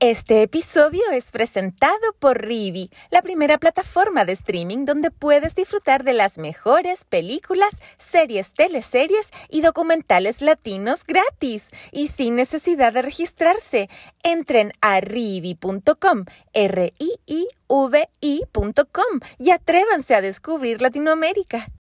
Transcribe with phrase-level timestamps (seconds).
[0.00, 6.12] Este episodio es presentado por Rivi, la primera plataforma de streaming donde puedes disfrutar de
[6.12, 13.90] las mejores películas, series, teleseries y documentales latinos gratis y sin necesidad de registrarse.
[14.22, 21.72] Entren a rivi.com, r i i v i.com y atrévanse a descubrir Latinoamérica.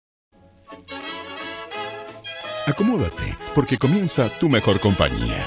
[2.66, 5.46] Acomódate, porque comienza tu mejor compañía.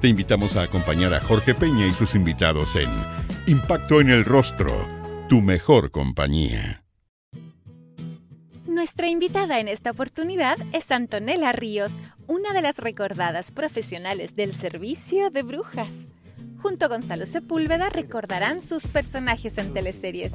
[0.00, 2.88] te invitamos a acompañar a Jorge Peña y sus invitados en
[3.46, 4.88] Impacto en el Rostro,
[5.28, 6.84] tu mejor compañía.
[8.66, 11.90] Nuestra invitada en esta oportunidad es Antonella Ríos,
[12.26, 16.08] una de las recordadas profesionales del servicio de brujas.
[16.62, 20.32] Junto a Gonzalo Sepúlveda recordarán sus personajes en teleseries.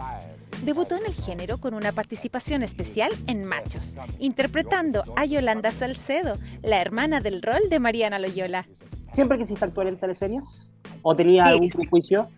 [0.63, 6.81] Debutó en el género con una participación especial en Machos, interpretando a Yolanda Salcedo, la
[6.81, 8.67] hermana del rol de Mariana Loyola.
[9.15, 10.73] ¿Siempre quisiste actuar en teleseries?
[11.01, 12.29] ¿O tenía algún prejuicio?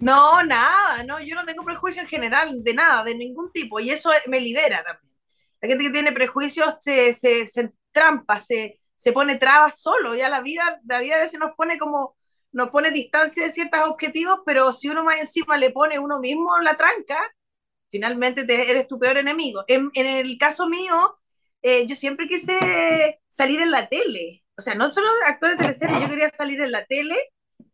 [0.00, 3.88] No, nada, no, yo no tengo prejuicio en general, de nada, de ningún tipo, y
[3.88, 5.10] eso me libera también.
[5.62, 10.28] La gente que tiene prejuicios se, se, se trampa, se, se pone trabas solo, ya
[10.28, 12.18] la vida, la vida a veces nos pone como,
[12.52, 16.58] nos pone distancia de ciertos objetivos, pero si uno más encima le pone uno mismo
[16.58, 17.18] la tranca,
[17.90, 19.64] finalmente te, eres tu peor enemigo.
[19.68, 21.16] En, en el caso mío,
[21.62, 26.00] eh, yo siempre quise salir en la tele, o sea, no solo actor de teleseries,
[26.00, 27.16] yo quería salir en la tele.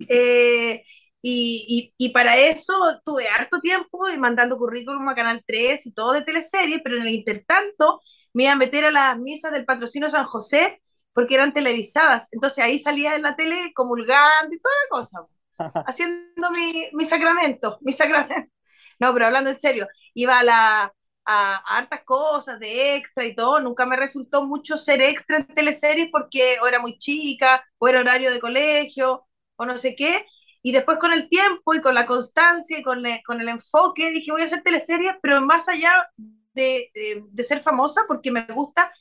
[0.09, 0.83] Eh,
[1.23, 6.13] y, y, para eso tuve harto tiempo y mandando currículum a Canal 3 y todo
[6.13, 8.01] de teleseries, pero en el intertanto
[8.33, 10.81] me iba a meter a las misas del patrocinio San José
[11.13, 12.29] porque eran televisadas.
[12.33, 15.19] Entonces ahí salía en la tele comulgando y toda la cosa,
[15.87, 18.51] haciendo mi, mi sacramento, mi sacramento.
[18.99, 20.95] No, pero hablando en serio, iba a la,
[21.33, 23.61] a, hartas cosas de extra y todo.
[23.61, 28.33] Nunca me resultó mucho ser extra en teleseries porque era muy chica, o era horario
[28.33, 29.27] de colegio,
[29.57, 30.27] o no sé qué.
[30.63, 34.33] Y después con el tiempo y con la constancia y con, con el enfoque, dije,
[34.33, 36.09] voy a hacer teleseries, pero más allá
[36.53, 36.91] de,
[37.31, 38.93] de, ser famosa, porque me gusta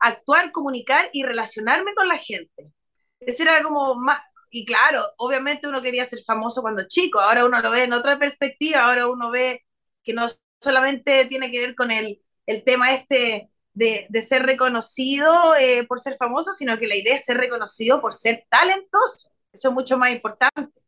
[0.00, 2.72] actuar, comunicar y relacionarme con la gente.
[3.20, 4.20] Ese era como más,
[4.50, 8.18] y claro, obviamente uno quería ser famoso cuando chico, ahora uno lo ve en otra
[8.18, 9.64] perspectiva, ahora uno ve
[10.04, 10.26] que no
[10.66, 16.00] solamente tiene que ver con el, el tema este de, de ser reconocido eh, por
[16.00, 19.30] ser famoso, sino que la idea es ser reconocido por ser talentoso.
[19.52, 20.80] Eso es mucho más importante.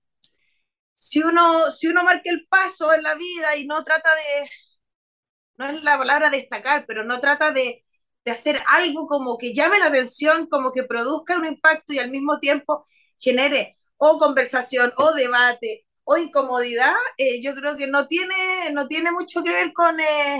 [0.94, 4.50] Si uno, si uno marca el paso en la vida y no trata de,
[5.56, 7.84] no es la palabra destacar, pero no trata de,
[8.24, 12.10] de hacer algo como que llame la atención, como que produzca un impacto y al
[12.10, 12.86] mismo tiempo
[13.18, 19.12] genere o conversación o debate o incomodidad, eh, yo creo que no tiene, no tiene
[19.12, 20.38] mucho que ver con, eh,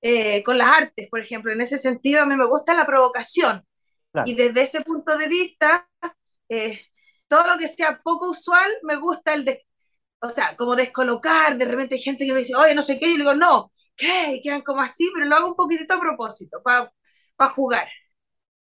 [0.00, 1.52] eh, con las artes, por ejemplo.
[1.52, 3.64] En ese sentido, a mí me gusta la provocación.
[4.24, 5.88] Y desde ese punto de vista,
[7.28, 9.66] todo lo que sea poco usual, me gusta el, de,
[10.20, 13.06] o sea, como descolocar, de repente hay gente que me dice, oye, no sé qué,
[13.06, 14.40] yo le digo, no, ¿qué?
[14.42, 16.90] Quedan como así, pero lo hago un poquitito a propósito, para
[17.52, 17.88] jugar.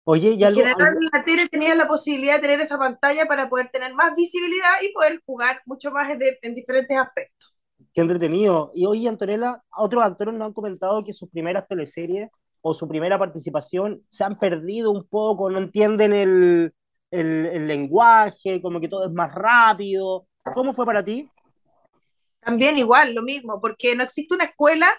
[0.08, 3.72] Oye, ya en general, la tele tenía la posibilidad de tener esa pantalla para poder
[3.72, 7.56] tener más visibilidad y poder jugar mucho más en, diferentes aspectos.
[7.92, 8.72] Qué entretenido.
[8.76, 12.30] Y hoy, Antonella, otros actores nos han comentado que sus primeras teleseries
[12.62, 16.74] o su primera participación se han perdido un poco, no entienden el,
[17.10, 20.28] el, el lenguaje, como que todo es más rápido.
[20.54, 21.28] ¿Cómo fue para ti?
[22.42, 24.94] También igual, lo mismo, porque no existe una escuela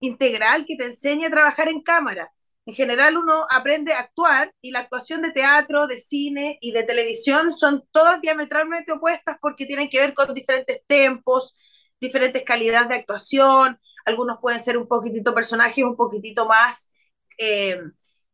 [0.00, 2.30] integral que te enseñe a trabajar en cámara
[2.68, 6.82] en general uno aprende a actuar y la actuación de teatro, de cine y de
[6.82, 11.56] televisión son todas diametralmente opuestas porque tienen que ver con diferentes tempos,
[11.98, 16.90] diferentes calidades de actuación, algunos pueden ser un poquitito personajes, un poquitito más,
[17.38, 17.80] eh,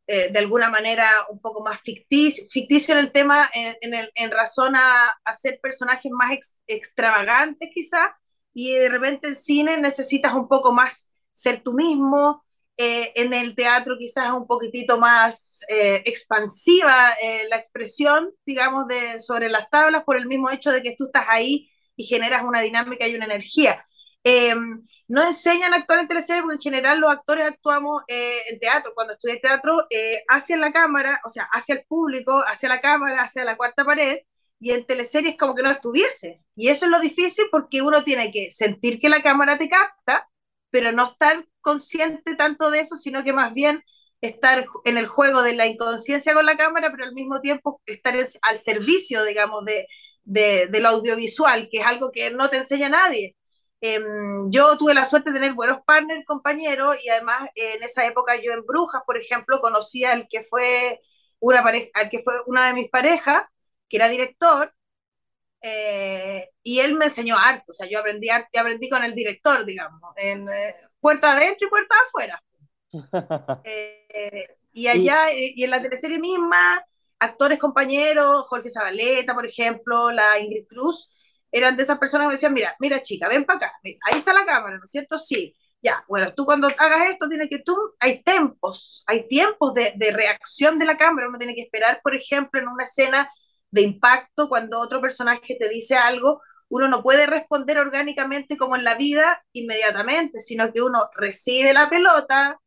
[0.08, 4.74] eh, de alguna manera, un poco más ficticio, ficticio en el tema, en, en razón
[4.74, 8.16] a, hacer personajes más extravagantes quizá,
[8.52, 12.44] y de repente en cine necesitas un poco más ser tú mismo,
[12.76, 19.20] eh, en el teatro quizás un poquitito más eh, expansiva eh, la expresión, digamos, de,
[19.20, 22.60] sobre las tablas por el mismo hecho de que tú estás ahí y generas una
[22.62, 23.86] dinámica y una energía.
[24.24, 28.92] Em, no enseñan a actuar en teleseries porque en general los actores actuamos en teatro.
[28.94, 29.86] Cuando estudié teatro,
[30.28, 34.20] hacia la cámara, o sea, hacia el público, hacia la cámara, hacia la cuarta pared,
[34.58, 36.42] y en teleseries como que no estuviese.
[36.56, 40.28] Y eso es lo difícil porque uno tiene que sentir que la cámara te capta,
[40.74, 43.84] pero no estar consciente tanto de eso, sino que más bien
[44.20, 48.12] estar en el juego de la inconsciencia con la cámara, pero al mismo tiempo estar
[48.42, 49.86] al servicio, digamos, de,
[50.24, 53.36] de, lo audiovisual, que es algo que no te enseña nadie.
[53.80, 58.34] Em, yo tuve la suerte de tener buenos partners, compañeros, y además en esa época
[58.42, 61.00] yo en Brujas, por ejemplo, conocía al que fue
[61.38, 63.44] una pareja, al que fue una de mis parejas,
[63.88, 64.74] que era director,
[65.66, 69.64] eh, y él me enseñó arte, o sea, yo aprendí arte, aprendí con el director,
[69.64, 72.42] digamos, en eh, puerta adentro y puerta afuera.
[73.64, 76.84] Eh, y allá, y en la teleserie misma,
[77.18, 81.10] actores compañeros, Jorge Zabaleta, por ejemplo, la Ingrid Cruz,
[81.50, 84.34] eran de esas personas que me decían, mira, mira chica, ven para acá, ahí está
[84.34, 85.16] la cámara, ¿no es cierto?
[85.16, 89.94] Sí, ya, bueno, tú cuando hagas esto tienes que tú, hay tiempos, hay tiempos de,
[89.96, 93.30] de reacción de la cámara, uno tiene que esperar, por ejemplo, en una escena
[93.74, 98.84] de impacto cuando otro personaje te dice algo, uno no puede responder orgánicamente como en
[98.84, 102.60] la vida inmediatamente, sino que uno recibe la pelota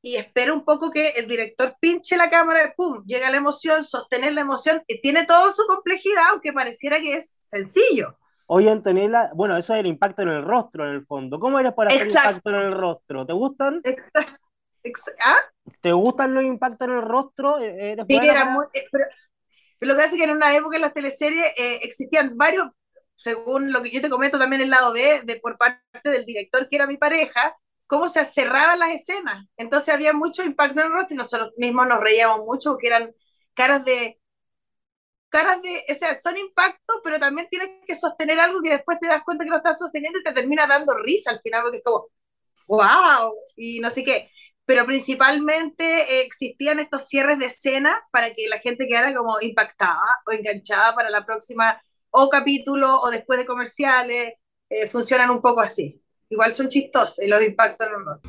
[0.00, 4.32] y espera un poco que el director pinche la cámara pum, llega la emoción, sostener
[4.32, 8.16] la emoción, que tiene toda su complejidad, aunque pareciera que es sencillo.
[8.46, 11.38] Oye, Antonella, bueno, eso es el impacto en el rostro, en el fondo.
[11.38, 13.26] ¿Cómo eres para hacer impacto en el rostro?
[13.26, 13.82] ¿Te gustan?
[13.84, 14.40] Exacto.
[15.22, 15.36] ¿Ah?
[15.82, 17.58] ¿Te gustan los impactos en el rostro?
[17.58, 18.86] Sí, era muy, eh,
[19.78, 22.68] pero lo que hace es que en una época en las teleseries eh, existían varios,
[23.16, 26.68] según lo que yo te comento también el lado B, de por parte del director
[26.68, 29.46] que era mi pareja, cómo se cerraban las escenas.
[29.56, 33.12] Entonces había mucho impacto en el rostro y nosotros mismos nos reíamos mucho porque eran
[33.54, 34.18] caras de
[35.28, 39.06] caras de, o sea, son impactos, pero también tienes que sostener algo que después te
[39.08, 41.84] das cuenta que lo estás sosteniendo y te termina dando risa al final, porque es
[41.84, 42.06] como,
[42.68, 44.30] wow, y no sé qué
[44.68, 50.20] pero principalmente eh, existían estos cierres de escena para que la gente quedara como impactada
[50.26, 51.80] o enganchada para la próxima
[52.10, 54.34] o capítulo o después de comerciales,
[54.68, 56.02] eh, funcionan un poco así.
[56.28, 58.20] Igual son chistosos y los impactos no.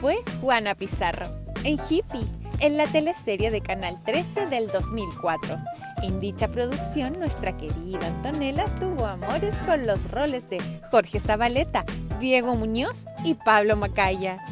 [0.00, 1.26] Fue Juana Pizarro,
[1.64, 2.24] en Hippie,
[2.60, 5.58] en la teleserie de Canal 13 del 2004.
[6.02, 11.84] En dicha producción, nuestra querida Antonella tuvo amores con los roles de Jorge Zabaleta,
[12.20, 14.42] Diego Muñoz y Pablo Macaya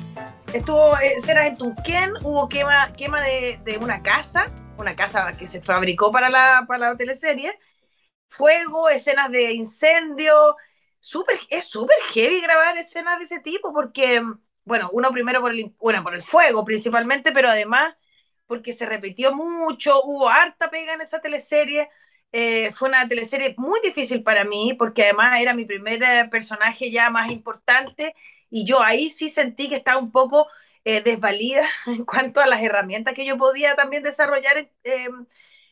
[0.54, 4.44] estuvo eh, escenas en Tunquén, hubo quema, quema de, de, una casa,
[4.78, 7.58] una casa que se fabricó para la, para la teleserie,
[8.28, 10.56] fuego, escenas de incendio,
[11.00, 14.22] super, es súper heavy grabar escenas de ese tipo porque,
[14.64, 17.94] bueno, uno primero por el, bueno, por el fuego principalmente, pero además
[18.46, 21.88] porque se repitió mucho, hubo harta pega en esa teleserie,
[22.30, 26.90] eh, fue una teleserie muy difícil para mí porque además era mi primer eh, personaje
[26.90, 28.14] ya más importante
[28.50, 30.46] y yo ahí sí sentí que estaba un poco
[30.84, 35.08] eh, desvalida en cuanto a las herramientas que yo podía también desarrollar eh,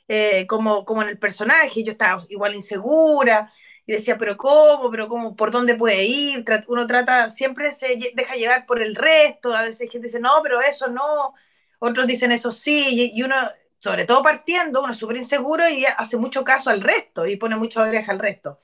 [0.09, 1.83] eh, como, como en el personaje.
[1.85, 3.51] Yo estaba igual insegura
[3.87, 4.91] y decía, pero ¿cómo?
[4.91, 5.37] ¿Pero cómo?
[5.37, 6.45] ¿Por dónde puede ir?
[6.69, 9.55] Uno trata, siempre se deja llevar por el resto.
[9.55, 11.35] A veces gente dice, no, pero eso no.
[11.79, 13.11] Otros dicen eso sí.
[13.15, 13.37] Y uno,
[13.79, 17.57] sobre todo partiendo, uno es súper inseguro y hace mucho caso al resto y pone
[17.57, 18.61] mucha oreja al resto.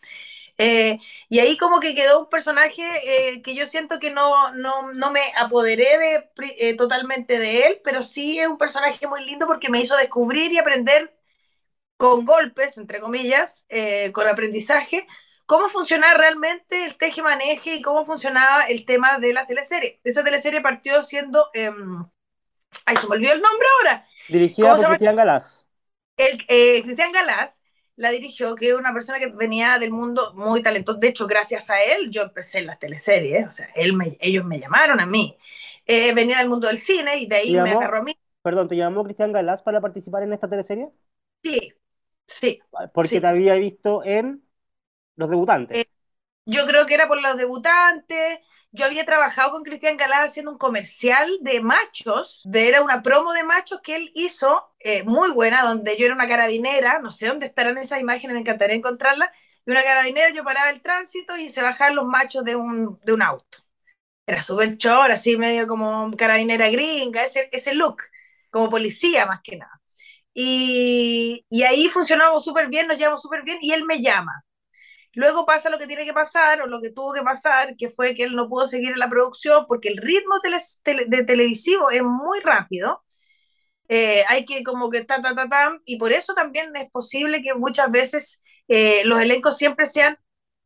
[0.60, 4.92] Eh, y ahí como que quedó un personaje eh, que yo siento que no, no,
[4.92, 9.46] no me apoderé de, eh, totalmente de él, pero sí es un personaje muy lindo
[9.46, 11.14] porque me hizo descubrir y aprender
[11.96, 13.66] con golpes, entre comillas,
[14.12, 15.06] con aprendizaje,
[15.46, 20.00] cómo funcionaba realmente el teje-maneje y cómo funcionaba el tema de la teleserie.
[20.04, 21.50] Esa teleserie partió siendo...
[21.54, 22.04] Em,
[22.84, 24.06] ay, se me olvidó el nombre ahora.
[24.28, 25.66] Dirigida por Cristian Galás.
[26.16, 26.46] El,
[26.84, 27.62] Cristian Galás
[27.98, 30.98] la dirigió, que es una persona que venía del mundo muy talentoso.
[30.98, 34.60] De hecho, gracias a él, yo empecé en las teleseries, o sea, él ellos me
[34.60, 35.36] llamaron a mí.
[35.84, 38.16] Eh, venía del mundo del cine y de ahí me agarró a mí.
[38.42, 40.90] Perdón, ¿te llamó Cristian Galás para participar en esta teleserie?
[41.42, 41.72] Sí,
[42.24, 42.60] sí.
[42.94, 44.44] Porque te había visto en
[45.16, 45.78] Los Debutantes.
[45.78, 45.86] Eh,
[46.46, 48.38] yo creo que era por Los Debutantes,
[48.72, 53.32] yo había trabajado con Cristian Galá haciendo un comercial de machos, de, era una promo
[53.32, 57.26] de machos que él hizo, eh, muy buena, donde yo era una carabinera, no sé
[57.28, 59.30] dónde estarán esas imágenes, me encantaría encontrarlas,
[59.66, 63.12] y una carabinera, yo paraba el tránsito y se bajaban los machos de un, de
[63.12, 63.58] un auto.
[64.26, 68.02] Era súper chor, así medio como carabinera gringa, ese, ese look,
[68.50, 69.80] como policía más que nada.
[70.34, 74.44] Y, y ahí funcionamos súper bien, nos llevamos súper bien, y él me llama
[75.18, 78.14] Luego pasa lo que tiene que pasar o lo que tuvo que pasar, que fue
[78.14, 80.36] que él no pudo seguir en la producción porque el ritmo
[80.84, 83.02] de televisivo es muy rápido.
[83.88, 87.42] Eh, hay que como que ta, ta, ta, ta, y por eso también es posible
[87.42, 90.16] que muchas veces eh, los elencos siempre sean,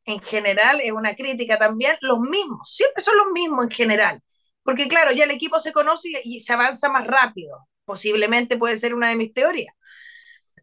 [0.05, 4.23] en general, es una crítica también, los mismos, siempre son los mismos en general.
[4.63, 7.69] Porque claro, ya el equipo se conoce y se avanza más rápido.
[7.87, 9.75] Posiblemente puede ser una de mis teorías.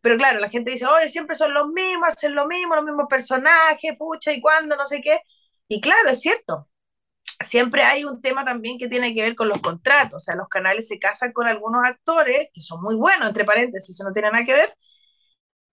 [0.02, 3.08] Pero claro, la gente dice, oye, siempre son los mismos, hacen lo mismo, los mismos
[3.10, 5.22] personajes, pucha, y cuándo, no sé qué.
[5.68, 6.68] Y claro, es cierto.
[7.44, 10.16] siempre hay un tema también que tiene que ver con los contratos.
[10.16, 13.92] O sea, los canales se casan con algunos actores que son muy buenos, entre paréntesis,
[13.96, 14.76] eso no tiene nada que ver,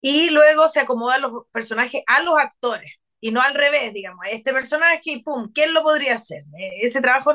[0.00, 4.52] y luego se acomodan los personajes a los actores y no al revés, digamos, este
[4.52, 6.42] personaje y pum, ¿quién lo podría hacer?
[6.58, 7.32] Eh, ese trabajo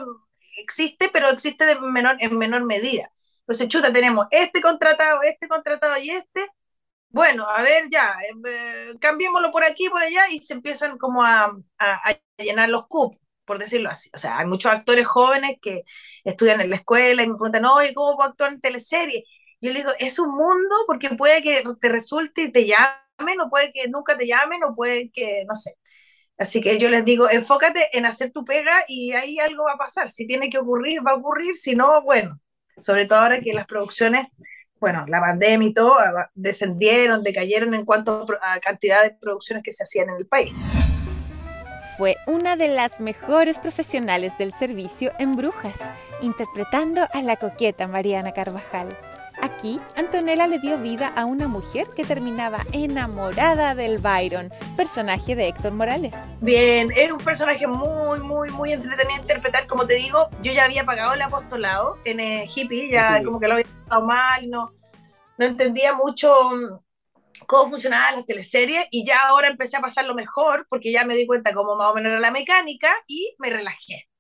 [0.58, 3.12] existe, pero existe de menor, en menor medida.
[3.42, 6.48] Entonces, chuta, tenemos este contratado, este contratado y este.
[7.12, 8.16] Bueno, a ver, ya,
[8.48, 13.20] eh, cambiémoslo por aquí, por allá, y se empiezan como a, a, llenar los cupos,
[13.46, 14.10] por decirlo así.
[14.14, 15.84] O sea, hay muchos actores jóvenes que
[16.24, 19.26] estudian en la escuela y me preguntan, oye, ¿cómo puedo actuar en teleserie?
[19.60, 23.50] Yo le digo, es un mundo porque puede que te resulte y te llamen, o
[23.50, 25.76] puede que nunca te llamen, o puede que, no sé.
[26.38, 29.78] Así que yo les digo, enfócate en hacer tu pega y ahí algo va a
[29.78, 30.10] pasar.
[30.10, 31.56] Si tiene que ocurrir, va a ocurrir.
[31.56, 32.40] Si no, bueno,
[32.78, 34.28] sobre todo ahora que las producciones,
[34.82, 39.72] bueno, la pandemia y todo, ah, descendieron, decayeron en cuanto a cantidad de producciones que
[39.72, 40.52] se hacían en el país.
[41.98, 45.78] Fue una de las mejores profesionales del servicio en Brujas,
[46.22, 48.98] interpretando a la coqueta Mariana Carvajal.
[49.42, 55.48] Aquí, Antonella le dio vida a una mujer que terminaba enamorada del Byron, personaje de
[55.48, 56.14] Héctor Morales.
[56.42, 59.66] Bien, es un personaje muy, muy, muy entretenido de interpretar.
[59.66, 63.48] Como te digo, yo ya había pagado el apostolado en el hippie, ya como que
[63.48, 64.74] lo había pasado mal, no,
[65.40, 70.68] no entendía mucho mm, cómo funcionaban las teleseries y ya ahora empecé a pasarlo mejor
[70.70, 74.11] porque ya me di cuenta cómo más o menos era la mecánica y me relajé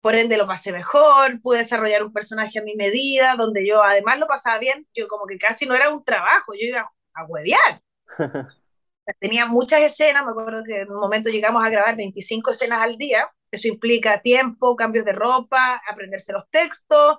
[0.00, 4.18] por ende lo pasé mejor, pude desarrollar un personaje a mi medida, donde yo además
[4.18, 7.82] lo pasaba bien, yo como que casi no era un trabajo, yo iba a huevear.
[9.20, 12.96] Tenía muchas escenas, me acuerdo que en un momento llegamos a grabar 25 escenas al
[12.96, 17.18] día, eso implica tiempo, cambios de ropa, aprenderse los textos,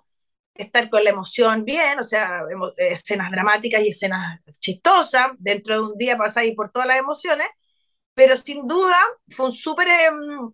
[0.56, 2.44] estar con la emoción bien, o sea,
[2.78, 7.48] escenas dramáticas y escenas chistosas, dentro de un día pasáis por todas las emociones,
[8.14, 8.98] pero sin duda
[9.30, 9.88] fue un súper...
[9.90, 10.52] Em,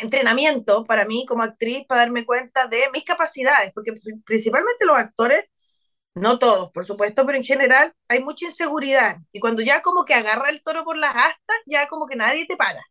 [0.00, 3.92] entrenamiento para mí como actriz para darme cuenta de mis capacidades, porque
[4.24, 5.44] principalmente los actores,
[6.14, 9.18] no todos, por supuesto, pero en general hay mucha inseguridad.
[9.32, 12.46] Y cuando ya como que agarra el toro por las astas, ya como que nadie
[12.46, 12.82] te para.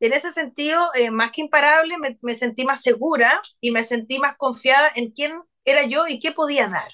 [0.00, 4.18] en ese sentido, eh, más que imparable, me, me, sentí más segura y me sentí
[4.18, 6.90] más confiada en quién era yo y qué podía dar.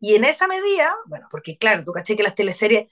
[0.00, 2.88] Y en esa medida, bueno, porque claro, tú caché que las teleseries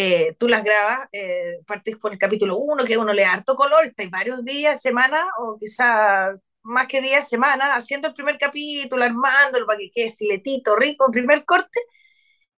[0.00, 3.56] eh, tú las grabas, eh, partís por el capítulo 1, que uno le da harto
[3.56, 9.02] color, estáis varios días, semanas, o quizá más que días, semanas, haciendo el primer capítulo,
[9.04, 11.80] armándolo para que quede filetito, rico, primer corte,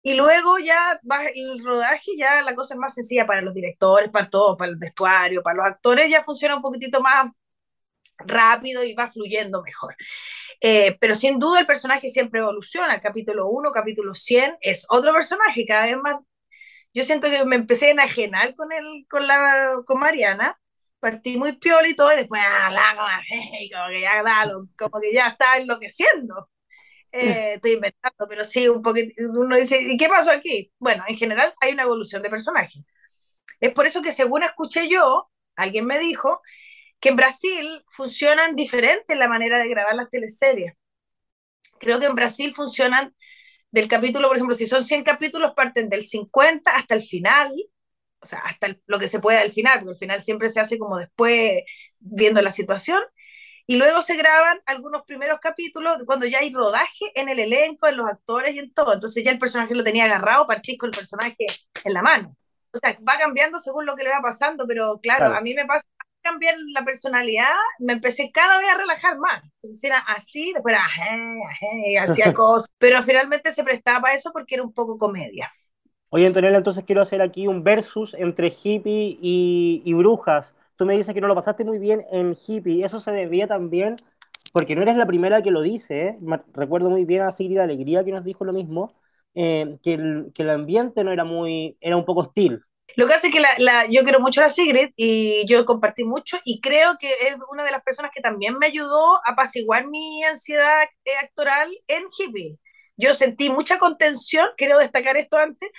[0.02, 4.11] y luego ya va el rodaje, ya la cosa es más sencilla para los directores,
[4.11, 7.30] para todos, para el vestuario, para los actores, ya funciona un poquitito más
[8.18, 9.95] rápido y va fluyendo mejor.
[10.61, 13.00] Eh, pero sin duda el personaje siempre evoluciona.
[13.00, 16.16] Capítulo 1, capítulo 100 es otro personaje, cada vez más
[16.99, 20.59] yo siento que me empecé a enajenar con, el, con, la, con Mariana,
[20.99, 23.23] partí muy piola y todo, y después, ah, la,
[23.73, 24.23] como que ya,
[24.76, 26.50] como que ya está enloqueciendo.
[27.12, 30.73] Eh, estoy inventando, pero sí, un poquito, uno dice, ¿y qué pasó aquí?
[30.78, 32.81] Bueno, en general hay una evolución de personaje.
[33.61, 36.43] Es por eso que según escuché yo, alguien me dijo
[37.00, 40.75] que en Brasil funcionan diferente la manera de grabar las teleseries.
[41.78, 43.14] Creo que en Brasil funcionan
[43.71, 47.53] del capítulo, por ejemplo, si son 100 capítulos, parten del 50 hasta el final,
[48.21, 50.79] o sea, hasta lo que se pueda al final, porque el final siempre se hace
[50.79, 51.63] como después
[51.99, 53.03] viendo la situación,
[53.67, 57.99] y luego se graban algunos primeros capítulos cuando ya hay rodaje en el elenco, en
[57.99, 58.95] los actores y en todo.
[58.95, 61.45] Entonces ya el personaje lo tenía agarrado, partís con el personaje
[61.85, 62.35] en la mano.
[62.73, 65.35] O sea, va cambiando según lo que le va pasando, pero claro.
[65.35, 65.85] a mí me pasa
[66.30, 69.42] cambiar la personalidad, me empecé cada vez a relajar más.
[69.62, 74.54] Entonces era así, después era ajé, hacía cosas, pero finalmente se prestaba para eso porque
[74.56, 75.52] era un poco comedia.
[76.11, 80.54] Oye, Antonella, entonces quiero hacer aquí un versus entre hippie y, y brujas.
[80.76, 82.85] Tú me dices que no lo pasaste muy bien en hippie.
[82.85, 83.97] Eso se debía también,
[84.52, 86.08] porque no eres la primera que lo dice.
[86.08, 86.18] ¿eh?
[86.54, 88.94] Recuerdo muy bien a Sigrid Alegría que nos dijo lo mismo,
[89.35, 92.62] eh, que, el, que el ambiente no era muy, era un poco hostil.
[92.97, 96.38] Lo que hace que la, yo quiero mucho a la Sigrid y yo compartí mucho
[96.45, 100.25] y creo que es una de las personas que también me ayudó a apaciguar mi
[100.25, 102.59] ansiedad eh, actoral en Hippie.
[102.97, 105.71] Yo sentí mucha contención, quiero destacar esto antes,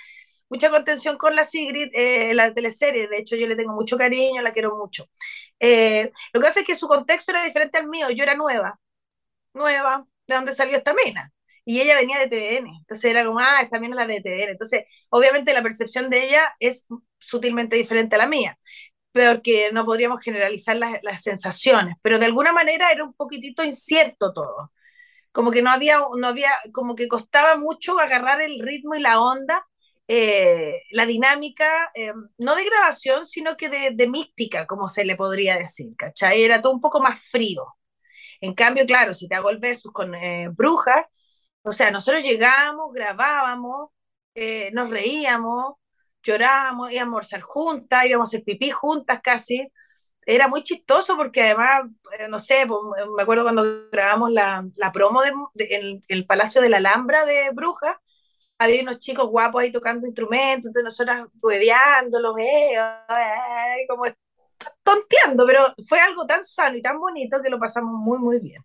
[0.48, 4.42] mucha contención con la Sigrid, eh, la teleserie, de hecho yo le tengo mucho cariño,
[4.42, 5.06] la quiero mucho.
[5.60, 8.80] Eh, lo que hace es que su contexto era diferente al mío, yo era nueva,
[9.54, 11.32] nueva, ¿de dónde salió esta mina?
[11.70, 14.84] Y ella venía de TVN, entonces era como, ah, esta es la de TVN, entonces
[15.10, 16.86] obviamente la percepción de ella es
[17.18, 18.58] sutilmente diferente a la mía,
[19.12, 24.32] porque no podríamos generalizar las, las sensaciones, pero de alguna manera era un poquitito incierto
[24.32, 24.72] todo,
[25.32, 29.20] como que no había, no había, como que costaba mucho agarrar el ritmo y la
[29.20, 29.64] onda
[30.12, 35.56] eh, la dinámica, eh, no de grabación, sino que de, mística, como se le podría
[35.56, 36.42] decir, ¿cachai?
[36.42, 37.64] Era todo un poco más frío.
[38.40, 41.06] En cambio, claro, si te hago el versus con eh, Brujas,
[41.62, 43.90] o sea, nosotros llegábamos, grabábamos,
[44.72, 45.74] nos reíamos,
[46.22, 49.68] llorábamos, íbamos a almorzar juntas, íbamos a hacer pipí juntas casi.
[50.26, 51.82] Era muy chistoso porque además,
[52.30, 52.80] no sé, pues,
[53.16, 55.32] me acuerdo cuando grabamos la, la promo de,
[55.70, 57.96] en el Palacio de la Alhambra de Brujas,
[58.58, 62.76] había unos chicos guapos ahí tocando instrumentos, entonces nosotras hueveándolos, eh,
[63.88, 64.04] como
[64.82, 68.62] tonteando, pero fue algo tan sano y tan bonito que lo pasamos muy, muy bien.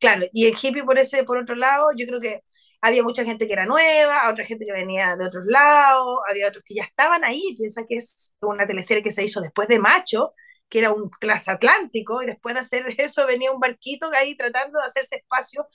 [0.00, 2.42] Claro, y el hippie por ese, por otro lado, yo creo que
[2.80, 6.64] había mucha gente que era nueva, otra gente que venía de otros lados, había otros
[6.64, 10.32] que ya estaban ahí, piensa que es una teleserie que se hizo después de Macho,
[10.70, 14.78] que era un clase atlántico, y después de hacer eso venía un barquito ahí tratando
[14.78, 15.66] de hacerse espacio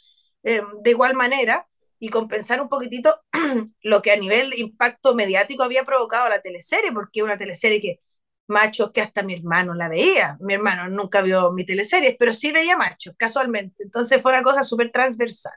[0.44, 1.68] eh, de igual manera,
[2.00, 3.22] y compensar un poquitito
[3.84, 8.00] lo que a nivel impacto mediático había provocado la teleserie, porque una teleserie que
[8.48, 10.38] machos que hasta mi hermano la veía.
[10.40, 13.84] Mi hermano nunca vio mi teleserie, pero sí veía machos, casualmente.
[13.84, 15.54] Entonces fue una cosa súper transversal.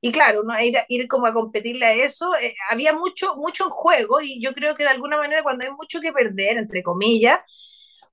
[0.00, 0.58] Y claro, ¿no?
[0.60, 4.52] ir, ir como a competirle a eso, eh, había mucho, mucho en juego y yo
[4.52, 7.40] creo que de alguna manera cuando hay mucho que perder, entre comillas,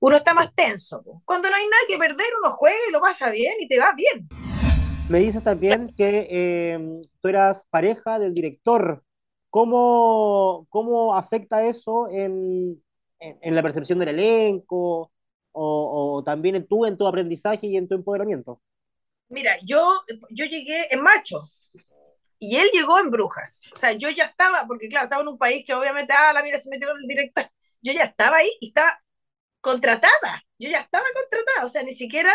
[0.00, 1.02] uno está más tenso.
[1.24, 3.92] Cuando no hay nada que perder, uno juega y lo pasa bien y te va
[3.94, 4.28] bien.
[5.08, 9.04] Me dices también que eh, tú eras pareja del director.
[9.50, 12.82] ¿Cómo, cómo afecta eso en,
[13.40, 15.12] en, la percepción del elenco
[15.52, 18.60] o, o, también en tu, en tu aprendizaje y en tu empoderamiento?
[19.28, 21.42] Mira, yo, yo llegué en macho
[22.38, 23.62] y él llegó en brujas.
[23.74, 26.42] O sea, yo ya estaba, porque claro, estaba en un país que obviamente, ah, la
[26.42, 27.46] mira, se metió el director.
[27.80, 29.00] Yo ya estaba ahí y estaba
[29.60, 30.44] contratada.
[30.58, 31.64] Yo ya estaba contratada.
[31.64, 32.32] O sea, ni siquiera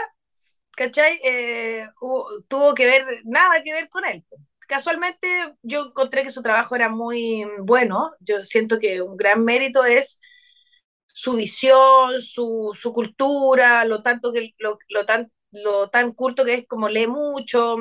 [0.80, 1.20] ¿cachai?
[1.24, 1.88] Eh,
[2.48, 4.24] tuvo que ver, nada que ver con él.
[4.68, 5.28] Casualmente
[5.62, 10.20] yo encontré que su trabajo era muy bueno, yo siento que un gran mérito es
[11.22, 16.54] su visión, su, su cultura, lo tanto que lo, lo, tan, lo tan culto que
[16.56, 17.78] es como lee mucho,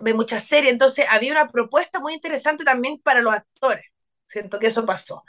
[0.00, 3.84] ve muchas series, entonces había una propuesta muy interesante también para los actores,
[4.26, 5.24] siento que eso pasó.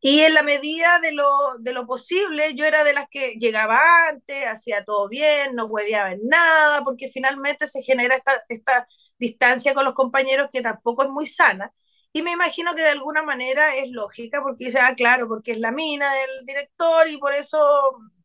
[0.00, 1.26] Y en la medida de lo,
[1.60, 6.12] de lo posible, yo era de las que llegaba antes, hacía todo bien, no hueveaba
[6.12, 8.88] en nada, porque finalmente se genera esta, esta
[9.18, 11.72] distancia con los compañeros que tampoco es muy sana.
[12.14, 15.58] Y me imagino que de alguna manera es lógica, porque dice, ah, claro, porque es
[15.60, 17.58] la mina del director y por eso,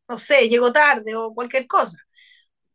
[0.07, 1.97] no sé, llegó tarde o cualquier cosa.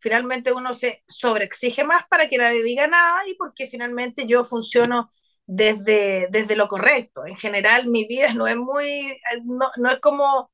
[0.01, 5.13] Finalmente uno se sobreexige más para que nadie diga nada y porque finalmente yo funciono
[5.47, 7.27] desde, desde lo correcto.
[7.27, 10.51] En general, mi vida no es muy, no, no es como,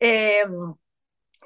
[0.00, 0.44] eh,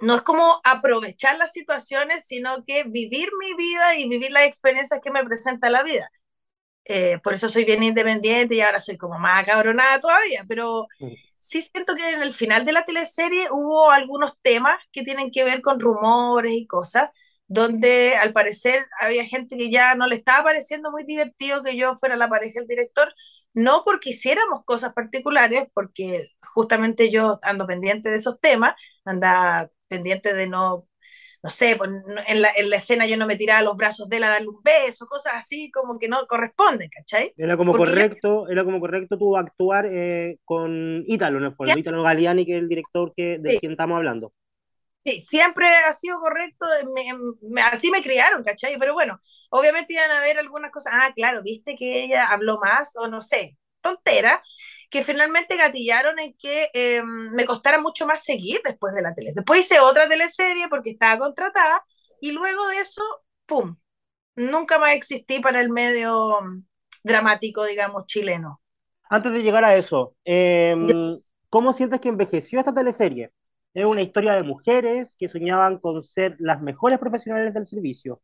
[0.02, 5.00] no es como aprovechar las situaciones, sino que vivir mi vida y vivir las experiencias
[5.02, 6.11] que me presenta la vida.
[6.85, 11.12] Eh, por eso soy bien independiente y ahora soy como más cabronada todavía, pero mm.
[11.38, 15.45] sí siento que en el final de la teleserie hubo algunos temas que tienen que
[15.45, 17.11] ver con rumores y cosas
[17.47, 21.97] donde al parecer había gente que ya no le estaba pareciendo muy divertido que yo
[21.99, 23.14] fuera la pareja del director,
[23.53, 30.33] no porque hiciéramos cosas particulares, porque justamente yo ando pendiente de esos temas, anda pendiente
[30.33, 30.87] de no,
[31.42, 31.90] no sé, pues,
[32.28, 34.48] en, la, en la escena yo no me tiraba los brazos de él a darle
[34.48, 37.33] un beso, cosas así como que no corresponden, ¿cachai?
[37.37, 41.57] Era como correcto, era como correcto tú actuar eh, con Ítalo, ¿no?
[41.57, 44.33] Con Ítalo Galiani, que es el director que, de quien estamos hablando.
[45.05, 46.64] Sí, siempre ha sido correcto,
[47.72, 48.78] así me criaron, ¿cachai?
[48.78, 49.18] Pero bueno,
[49.50, 53.20] obviamente iban a ver algunas cosas, ah, claro, viste que ella habló más, o no
[53.20, 54.40] sé, tontera,
[54.92, 59.33] que finalmente gatillaron en que em, me costara mucho más seguir después de la tele.
[59.35, 61.83] Después hice otra teleserie porque estaba contratada,
[62.20, 63.02] y luego de eso,
[63.46, 63.74] ¡pum!
[64.37, 66.64] Nunca más existí para el medio mm,
[67.02, 68.61] dramático, digamos, chileno.
[69.09, 70.87] Antes de llegar a eso, em,
[71.48, 73.33] ¿cómo sientes que envejeció esta teleserie?
[73.72, 78.20] Es una historia de mujeres que soñaban con ser las mejores profesionales del servicio.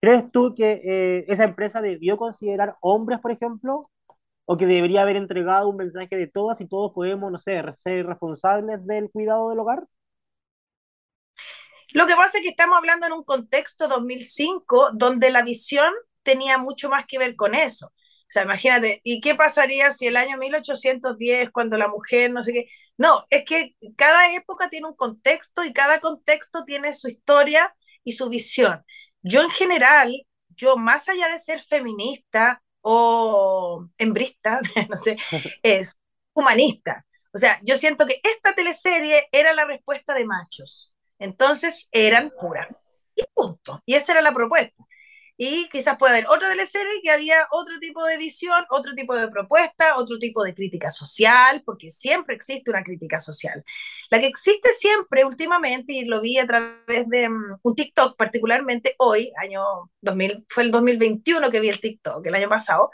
[0.00, 3.89] ¿Crees tú que eh, esa empresa debió considerar hombres, por ejemplo?
[4.52, 8.04] ¿O que debería haber entregado un mensaje de todas y todos podemos, no sé, ser
[8.04, 9.86] responsables del cuidado del hogar?
[11.92, 16.58] Lo que pasa es que estamos hablando en un contexto 2005 donde la visión tenía
[16.58, 17.86] mucho más que ver con eso.
[17.86, 22.52] O sea, imagínate, ¿y qué pasaría si el año 1810, cuando la mujer, no sé
[22.52, 22.66] qué,
[22.98, 28.14] no, es que cada época tiene un contexto y cada contexto tiene su historia y
[28.14, 28.84] su visión.
[29.22, 30.12] Yo en general,
[30.48, 35.16] yo más allá de ser feminista o hembrista, no sé,
[35.62, 35.98] es
[36.32, 37.04] humanista.
[37.32, 40.92] O sea, yo siento que esta teleserie era la respuesta de machos.
[41.18, 42.68] Entonces eran puras.
[43.14, 43.82] Y punto.
[43.86, 44.84] Y esa era la propuesta.
[45.42, 49.26] Y quizás pueda haber otra teleserie que había otro tipo de visión, otro tipo de
[49.28, 53.64] propuesta, otro tipo de crítica social, porque siempre existe una crítica social.
[54.10, 58.94] La que existe siempre últimamente, y lo vi a través de um, un TikTok, particularmente
[58.98, 62.90] hoy, año 2000, fue el 2021 que vi el TikTok, el año pasado,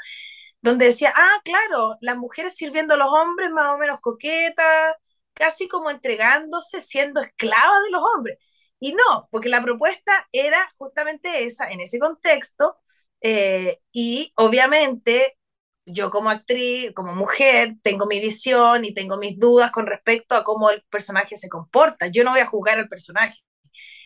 [0.63, 4.95] donde decía, ah, claro, las mujeres sirviendo a los hombres más o menos coquetas,
[5.35, 8.39] casi como entregándose, siendo esclavas de los hombres.
[8.79, 12.77] Y no, porque la propuesta era justamente esa, en ese contexto,
[13.23, 15.39] eh, y obviamente
[15.87, 20.45] yo como actriz, como mujer, tengo mi visión y tengo mis dudas con respecto a
[20.45, 22.09] cómo el personaje se comporta.
[22.09, 23.41] Yo no voy a juzgar al personaje.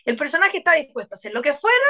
[0.05, 1.85] El personaje está dispuesto a hacer lo que fuera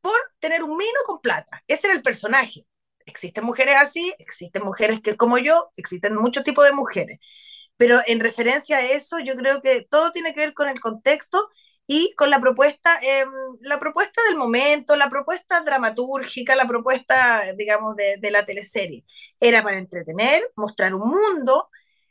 [0.00, 1.62] por tener un mino con plata.
[1.68, 2.66] Ese era el personaje.
[3.06, 7.18] Existen mujeres así, existen mujeres que como yo, existen muchos tipos de mujeres.
[7.76, 11.48] Pero en referencia a eso, yo creo que todo tiene que ver con el contexto
[11.86, 13.28] y con la propuesta, em,
[13.60, 19.04] la propuesta del momento, la propuesta dramatúrgica, la propuesta, digamos, de, de, la teleserie.
[19.40, 21.70] Era para entretener, mostrar un mundo,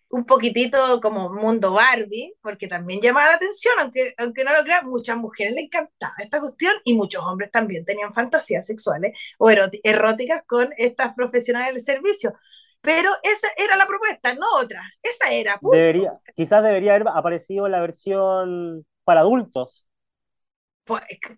[0.09, 4.87] un poquitito como mundo Barbie, porque también llamaba la atención, aunque, aunque no lo crean,
[4.87, 10.43] muchas mujeres le encantaba esta cuestión y muchos hombres también tenían fantasías sexuales o eróticas
[10.47, 12.33] con estas profesionales del servicio.
[12.81, 14.81] Pero esa era la propuesta, no otra.
[15.01, 15.59] Esa era.
[15.61, 19.87] Debería, quizás debería haber aparecido la versión para adultos.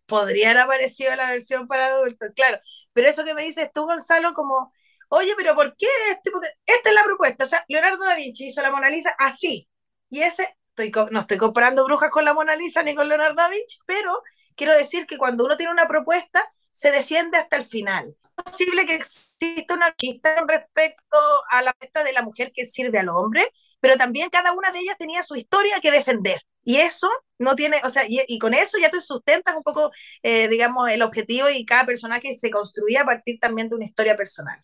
[0.05, 2.59] Podría haber aparecido la versión para adultos, claro.
[2.93, 4.73] Pero eso que me dices tú, Gonzalo, como,
[5.09, 6.31] oye, pero ¿por qué este?
[6.31, 7.45] Porque esta es la propuesta.
[7.45, 9.69] O sea, Leonardo da Vinci hizo la Mona Lisa así.
[10.09, 13.49] Y ese, estoy, no estoy comparando brujas con la Mona Lisa ni con Leonardo da
[13.49, 14.21] Vinci, pero
[14.55, 18.15] quiero decir que cuando uno tiene una propuesta, se defiende hasta el final.
[18.37, 21.17] Es posible que exista una chista respecto
[21.49, 24.79] a la propuesta de la mujer que sirve al hombre, pero también cada una de
[24.79, 26.41] ellas tenía su historia que defender.
[26.63, 27.09] Y eso
[27.39, 29.91] no tiene, o sea, y, con eso ya tú sustentas un poco,
[30.23, 34.15] eh, digamos, el objetivo y cada personaje se construía a partir también de una historia
[34.15, 34.61] personal.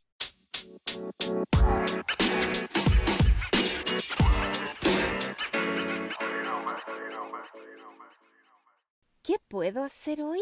[9.23, 10.41] ¿Qué puedo hacer hoy?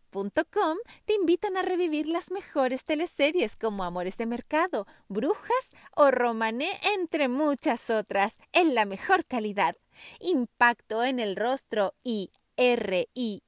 [1.05, 7.27] te invitan a revivir las mejores teleseries como Amores de Mercado, Brujas o Romané, entre
[7.29, 9.77] muchas otras, en la mejor calidad.
[10.19, 13.41] Impacto en el rostro y R-I-I-V-I,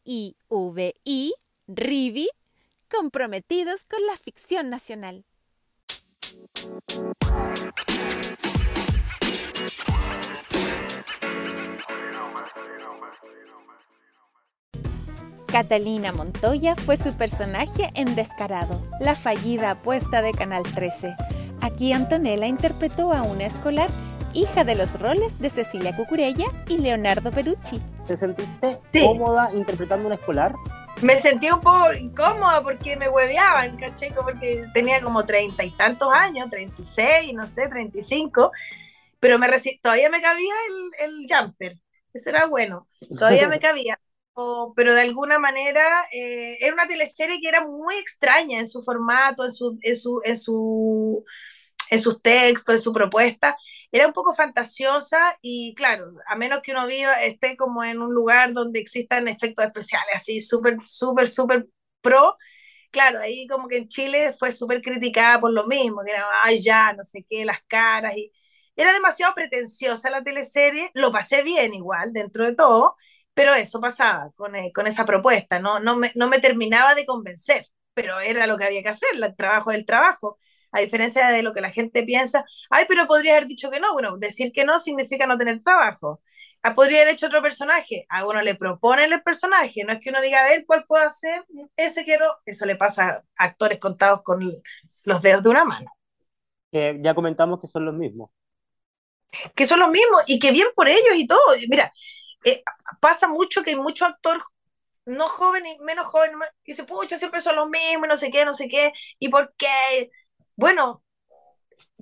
[1.68, 2.30] Rivi,
[2.90, 5.26] comprometidos con la ficción nacional.
[15.54, 21.16] Catalina Montoya fue su personaje en Descarado, la fallida apuesta de Canal 13.
[21.62, 23.88] Aquí Antonella interpretó a una escolar,
[24.34, 27.80] hija de los roles de Cecilia Cucurella y Leonardo Perucci.
[28.08, 30.56] ¿Te sentiste cómoda interpretando una escolar?
[31.04, 34.12] Me sentí un poco incómoda porque me hueveaban, ¿cachai?
[34.12, 38.52] Porque tenía como treinta y tantos años, 36, no sé, 35,
[39.20, 39.48] pero me
[39.84, 41.74] todavía me cabía el, el jumper,
[42.12, 42.88] eso era bueno,
[43.20, 44.00] todavía me cabía
[44.76, 49.46] pero de alguna manera eh, era una teleserie que era muy extraña en su formato,
[49.46, 51.24] en, su, en, su, en, su,
[51.90, 53.58] en sus textos, en su propuesta.
[53.92, 58.14] Era un poco fantasiosa y claro, a menos que uno viva, esté como en un
[58.14, 61.68] lugar donde existan efectos especiales así, súper, súper, súper
[62.02, 62.38] pro,
[62.92, 66.62] claro, ahí como que en Chile fue súper criticada por lo mismo, que era, ay,
[66.62, 68.32] ya, no sé qué, las caras, y
[68.76, 72.96] era demasiado pretenciosa la teleserie, lo pasé bien igual, dentro de todo,
[73.34, 77.06] pero eso pasaba con, eh, con esa propuesta, no, no, me, no me terminaba de
[77.06, 80.40] convencer, pero era lo que había que hacer, el trabajo del trabajo.
[80.76, 83.94] A diferencia de lo que la gente piensa, ay, pero podría haber dicho que no.
[83.94, 86.22] Bueno, decir que no significa no tener trabajo.
[86.64, 88.06] Ah, podría haber hecho otro personaje.
[88.10, 91.06] A uno le proponen el personaje, no es que uno diga, a ver cuál puedo
[91.06, 92.26] hacer, ese quiero.
[92.46, 94.64] Eso le pasa a actores contados con
[95.04, 95.92] los dedos de una mano.
[96.72, 98.32] ya comentamos que son los mismos.
[99.56, 101.40] Que son los mismos y que bien por ellos y todo.
[101.68, 101.92] Mira,
[102.44, 102.64] eh,
[103.00, 104.44] pasa mucho que hay muchos actores
[105.06, 108.54] no jóvenes, menos jóvenes, que dicen, pucha, siempre son los mismos, no sé qué, no
[108.54, 110.12] sé qué, y por qué.
[110.56, 111.04] Bueno,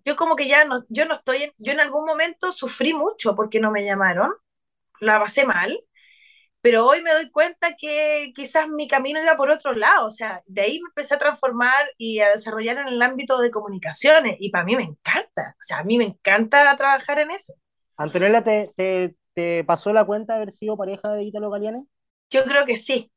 [0.06, 3.60] yo como que ya no, yo no estoy, yo en algún momento sufrí mucho porque
[3.60, 4.32] no me llamaron,
[5.00, 5.80] la pasé mal,
[6.62, 10.44] pero hoy me doy cuenta que quizás mi camino iba por otro lado, o sea,
[10.46, 14.52] de ahí me empecé a transformar y a desarrollar en el ámbito de comunicaciones, y
[14.52, 17.54] para mí me encanta, o sea, a mí me encanta trabajar en eso.
[17.98, 21.86] Antonella, ¿te, te, te pasó la cuenta de haber sido pareja de Italo Galeani?
[22.30, 23.12] Yo creo que sí,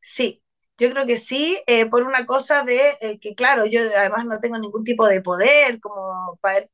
[0.00, 0.42] sí.
[0.78, 4.40] Yo creo que sí, eh, por una cosa de eh, que, claro, yo además no
[4.40, 6.66] tengo ningún tipo de poder como para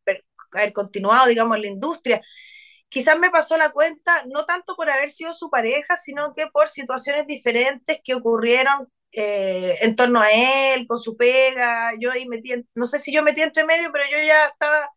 [0.52, 2.22] haber, continuado, digamos, en la industria.
[2.88, 6.68] Quizás me pasó la cuenta, no tanto por haber sido su pareja, sino que por
[6.68, 11.92] situaciones diferentes que ocurrieron eh, en torno a él, con su pega.
[12.00, 14.90] Yo ahí metí, no sé si yo metí entre medio, pero yo ya estaba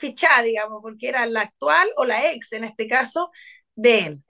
[0.00, 3.30] fichada, digamos, porque era la actual o la ex, en este caso,
[3.76, 4.24] de él.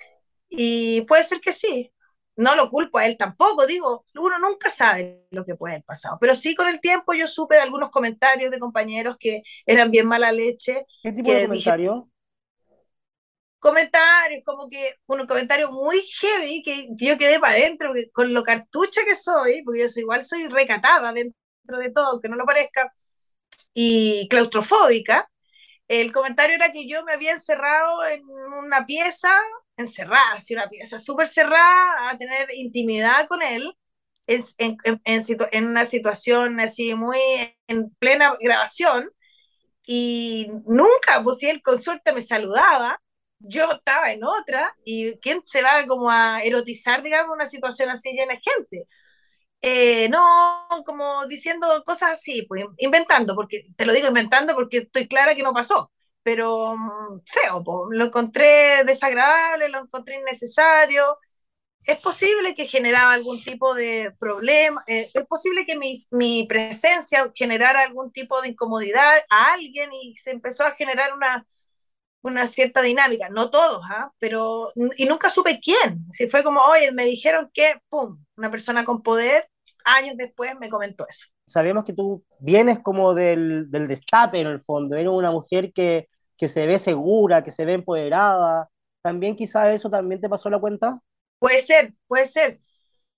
[0.48, 1.92] Y puede ser que sí.
[2.36, 6.16] No lo culpo a él tampoco, digo, uno nunca sabe lo que puede haber pasado.
[6.20, 10.06] Pero sí con el tiempo yo supe de algunos comentarios de compañeros que eran bien
[10.06, 12.10] mala leche, ¿Qué tipo de dije, comentario?
[13.58, 19.02] comentarios, como que unos comentarios muy heavy que yo quedé para adentro, con lo cartucha
[19.04, 22.92] que soy, porque yo soy, igual soy recatada dentro de todo, aunque no lo parezca,
[23.74, 25.29] y claustrofóbica,
[25.90, 29.30] el comentario era que yo me había encerrado en una pieza,
[29.76, 33.76] encerrada, así una pieza súper cerrada, a tener intimidad con él,
[34.28, 34.44] en,
[34.84, 37.18] en, en, situ en una situación así muy
[37.66, 39.10] en plena grabación,
[39.84, 41.76] y nunca, pues si él con
[42.14, 43.02] me saludaba,
[43.40, 48.12] yo estaba en otra, y ¿quién se va como a erotizar, digamos, una situación así
[48.12, 48.86] llena de gente?
[49.62, 55.06] Eh, no, como diciendo cosas así, pues inventando, porque te lo digo inventando porque estoy
[55.06, 55.90] clara que no pasó,
[56.22, 61.18] pero um, feo, pues, lo encontré desagradable, lo encontré innecesario.
[61.84, 67.30] Es posible que generaba algún tipo de problema, eh, es posible que mi, mi, presencia
[67.34, 71.46] generara algún tipo de incomodidad a alguien y se empezó a generar una,
[72.22, 74.10] una cierta dinámica, no todos, ¿ah?
[74.18, 78.84] pero y nunca supe quién, si fue como, oye, me dijeron que, pum, una persona
[78.84, 79.48] con poder,
[79.84, 81.26] años después me comentó eso.
[81.46, 86.08] Sabemos que tú vienes como del, del destape en el fondo, eres una mujer que,
[86.36, 88.68] que se ve segura, que se ve empoderada,
[89.02, 91.00] también quizás eso también te pasó la cuenta.
[91.38, 92.60] Puede ser, puede ser.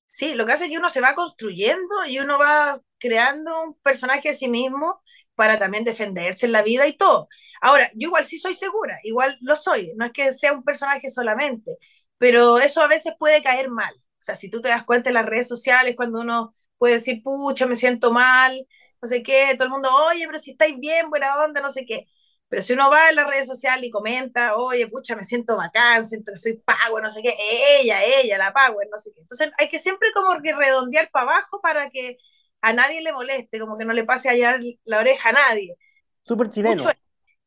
[0.07, 3.75] Sí, lo que hace es que uno se va construyendo y uno va creando un
[3.83, 5.03] personaje de sí mismo
[5.35, 7.29] para también defenderse en la vida y todo.
[7.63, 11.09] Ahora, yo igual sí soy segura, igual lo soy, no es que sea un personaje
[11.09, 11.79] solamente,
[12.19, 13.95] pero eso a veces puede caer mal.
[13.97, 17.23] O sea, si tú te das cuenta en las redes sociales, cuando uno puede decir,
[17.23, 18.67] pucha, me siento mal,
[19.03, 21.87] no sé qué, todo el mundo, oye, pero si estáis bien, buena onda, no sé
[21.87, 22.09] qué.
[22.49, 26.05] Pero si uno va en las redes sociales y comenta, oye, pucha, me siento bacán,
[26.07, 27.35] siento que soy power, no sé qué,
[27.81, 29.21] ella, ella, la power, no sé qué.
[29.23, 32.19] Entonces hay que siempre como que redondear para abajo para que
[32.61, 35.77] a nadie le moleste, como que no le pase allá la oreja a nadie.
[36.25, 36.85] Súper chileno.
[36.85, 36.93] Mucho,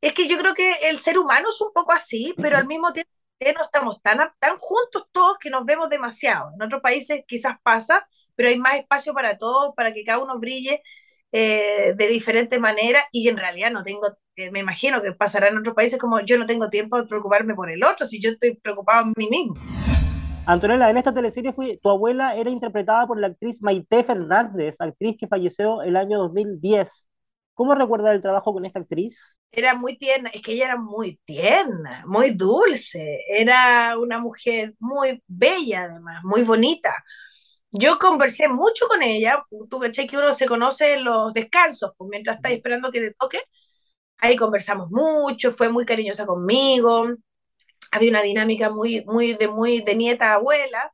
[0.05, 2.93] es que yo creo que el ser humano es un poco así, pero al mismo
[2.93, 3.09] tiempo
[3.57, 6.51] no estamos tan, tan juntos todos que nos vemos demasiado.
[6.53, 10.37] En otros países quizás pasa, pero hay más espacio para todos, para que cada uno
[10.37, 10.83] brille
[11.31, 15.57] eh, de diferentes maneras y en realidad no tengo, eh, me imagino que pasará en
[15.57, 18.57] otros países como yo no tengo tiempo de preocuparme por el otro, si yo estoy
[18.57, 19.55] preocupado en mí mismo.
[20.45, 25.17] Antonella, en esta teleserie fue, tu abuela era interpretada por la actriz Maite Fernández, actriz
[25.19, 27.09] que falleció el año 2010.
[27.55, 29.37] ¿Cómo recuerda el trabajo con esta actriz?
[29.51, 35.23] Era muy tierna, es que ella era muy tierna, muy dulce, era una mujer muy
[35.27, 36.93] bella además, muy bonita.
[37.71, 42.09] Yo conversé mucho con ella, tú caché que uno se conoce en los descansos, pues
[42.09, 43.39] mientras estás esperando que te toque,
[44.19, 47.07] ahí conversamos mucho, fue muy cariñosa conmigo,
[47.91, 50.93] había una dinámica muy, muy de, muy de nieta a abuela,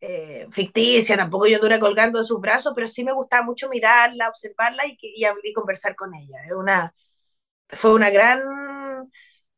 [0.00, 4.28] eh, ficticia, tampoco yo dura colgando de sus brazos, pero sí me gustaba mucho mirarla,
[4.28, 6.38] observarla y, y, y conversar con ella.
[6.56, 6.94] Una,
[7.68, 8.40] fue una gran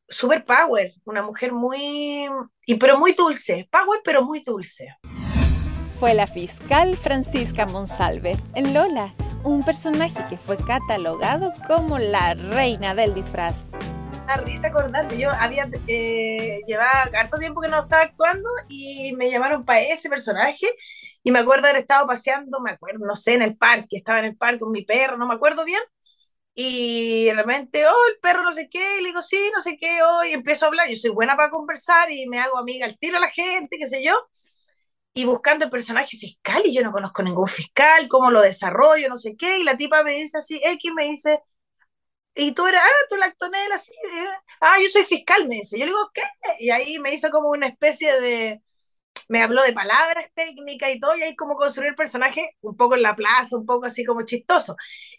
[0.08, 2.26] super power, una mujer muy,
[2.66, 4.96] y, pero muy dulce, power pero muy dulce.
[5.98, 12.94] Fue la fiscal Francisca Monsalve en Lola, un personaje que fue catalogado como la reina
[12.94, 13.70] del disfraz.
[14.36, 19.64] Risa acordarte, yo había eh, llevaba harto tiempo que no estaba actuando y me llamaron
[19.64, 20.66] para ese personaje.
[21.22, 24.26] Y me acuerdo haber estado paseando, me acuerdo, no sé, en el parque, estaba en
[24.26, 25.80] el parque con mi perro, no me acuerdo bien,
[26.54, 29.76] y de repente, oh, el perro no sé qué, y le digo, sí, no sé
[29.80, 32.86] qué, oh, y empiezo a hablar, yo soy buena para conversar y me hago amiga
[32.86, 34.14] al tiro a la gente, qué sé yo,
[35.14, 39.16] y buscando el personaje fiscal, y yo no conozco ningún fiscal, cómo lo desarrollo, no
[39.16, 41.40] sé qué, y la tipa me dice así, X me dice,
[42.34, 43.92] y tú eras, ah, tú la actonela, así,
[44.60, 46.22] ah, yo soy fiscal, me dice, yo le digo, ¿qué?
[46.60, 48.62] Y ahí me hizo como una especie de,
[49.28, 52.96] me habló de palabras técnicas y todo, y ahí como construir el personaje un poco
[52.96, 54.76] en la plaza, un poco así como chistoso.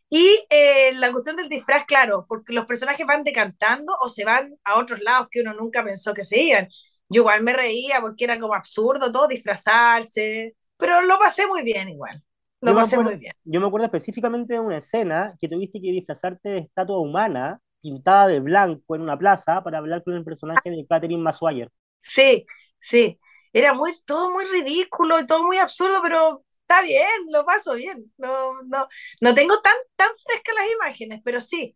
[0.10, 4.56] Y eh, la cuestión del disfraz, claro, porque los personajes van decantando o se van
[4.64, 6.70] a otros lados que uno nunca pensó que se iban.
[7.10, 11.90] Yo igual me reía porque era como absurdo todo disfrazarse, pero lo pasé muy bien
[11.90, 12.24] igual.
[12.64, 13.34] Lo yo pasé acuerdo, muy bien.
[13.44, 18.28] Yo me acuerdo específicamente de una escena que tuviste que disfrazarte de estatua humana pintada
[18.28, 21.70] de blanco en una plaza para hablar con el personaje de Catherine Maswire.
[22.02, 22.46] Sí,
[22.80, 23.20] sí.
[23.52, 28.06] Era muy, todo muy ridículo y todo muy absurdo, pero está bien, lo paso bien.
[28.18, 28.88] No, no,
[29.20, 31.76] no tengo tan, tan frescas las imágenes, pero sí.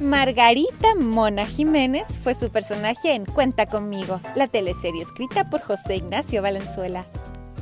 [0.00, 6.42] Margarita Mona Jiménez fue su personaje en Cuenta conmigo, la teleserie escrita por José Ignacio
[6.42, 7.06] Valenzuela.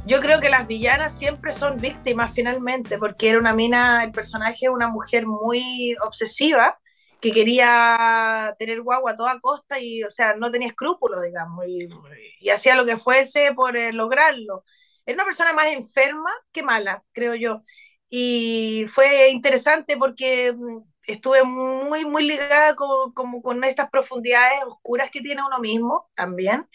[0.07, 4.69] Yo creo que las villanas siempre son víctimas finalmente, porque era una mina, el personaje,
[4.69, 6.79] una mujer muy obsesiva,
[7.21, 12.51] que quería tener guagua a toda costa y, o sea, no tenía escrúpulos, digamos, y,
[12.51, 14.63] hacía lo que fuese por eh, lograrlo.
[15.07, 17.63] Era una persona más enferma que mala, creo yo.
[18.11, 25.11] Y fue interesante porque mm, estuve muy, muy ligada con, como con estas profundidades oscuras
[25.11, 26.67] que tiene uno mismo también,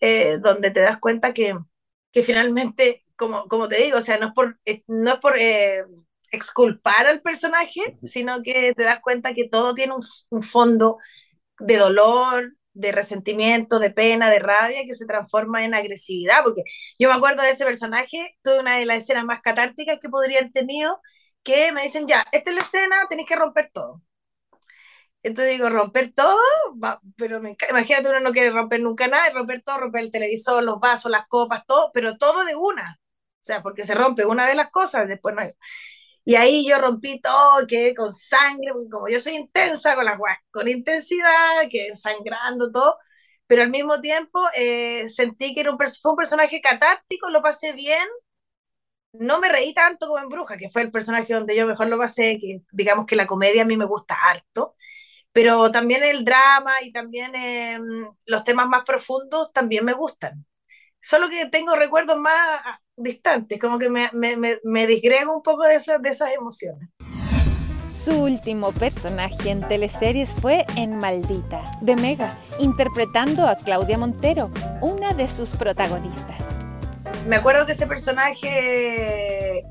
[0.00, 1.54] eh, donde te das cuenta que,
[2.16, 5.36] que finalmente, como, como te digo, o sea, no es por, eh, no es por
[5.38, 5.84] eh,
[6.30, 10.00] exculpar al personaje, sino que te das cuenta que todo tiene un,
[10.30, 10.96] un fondo
[11.60, 16.62] de dolor, de resentimiento, de pena, de rabia, que se transforma en agresividad, porque
[16.98, 20.40] yo me acuerdo de ese personaje, tuve una de las escenas más catárticas que podría
[20.40, 21.00] haber tenido,
[21.44, 24.02] que me dicen, ya, esta es la escena, tenéis que romper todo.
[25.26, 26.38] Entonces digo, romper todo,
[27.16, 30.78] pero me, imagínate uno no quiere romper nunca nada, romper todo, romper el televisor, los
[30.80, 32.98] vasos, las copas, todo, pero todo de una.
[33.42, 35.52] O sea, porque se rompe una vez las cosas, después no hay.
[36.24, 40.18] Y ahí yo rompí todo, quedé con sangre, porque como yo soy intensa con las
[40.50, 42.98] con intensidad, que sangrando todo,
[43.46, 47.72] pero al mismo tiempo eh, sentí que era un, fue un personaje catártico, lo pasé
[47.72, 48.06] bien,
[49.12, 51.98] no me reí tanto como en Bruja, que fue el personaje donde yo mejor lo
[51.98, 54.74] pasé, que digamos que la comedia a mí me gusta harto,
[55.36, 60.46] pero también el drama y también em, los temas más profundos también me gustan.
[60.98, 65.64] Solo que tengo recuerdos más ah, distantes, como que me, me, me, disgrego un poco
[65.64, 66.88] de, esas, de esas emociones.
[67.92, 75.12] Su último personaje en teleseries fue en Maldita, de Mega, interpretando a Claudia Montero, una
[75.12, 76.56] de sus protagonistas
[77.26, 79.64] me acuerdo que ese personaje,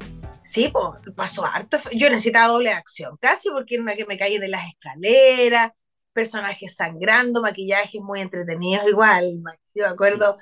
[0.46, 1.78] sí, pues pasó harto.
[1.94, 5.72] Yo necesitaba doble acción, casi porque era una que me caí de las escaleras,
[6.14, 9.42] personajes sangrando, maquillajes muy entretenidos, igual.
[9.74, 10.38] Yo me acuerdo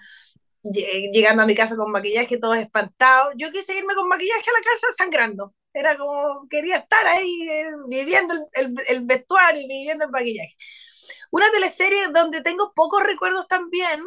[0.63, 3.33] llegando a mi casa con maquillaje, todos espantados.
[3.37, 5.53] Yo quise irme con maquillaje a la casa sangrando.
[5.73, 10.55] Era como, quería estar ahí eh, viviendo el, el, vestuario y viviendo el maquillaje.
[11.31, 14.03] Una teleserie donde tengo pocos recuerdos también,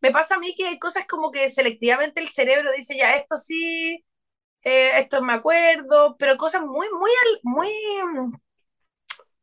[0.00, 3.36] me pasa a mí que hay cosas como que selectivamente el cerebro dice, ya, esto
[3.36, 4.04] sí,
[4.62, 7.10] eh, esto me acuerdo, pero cosas muy, muy,
[7.42, 7.70] muy,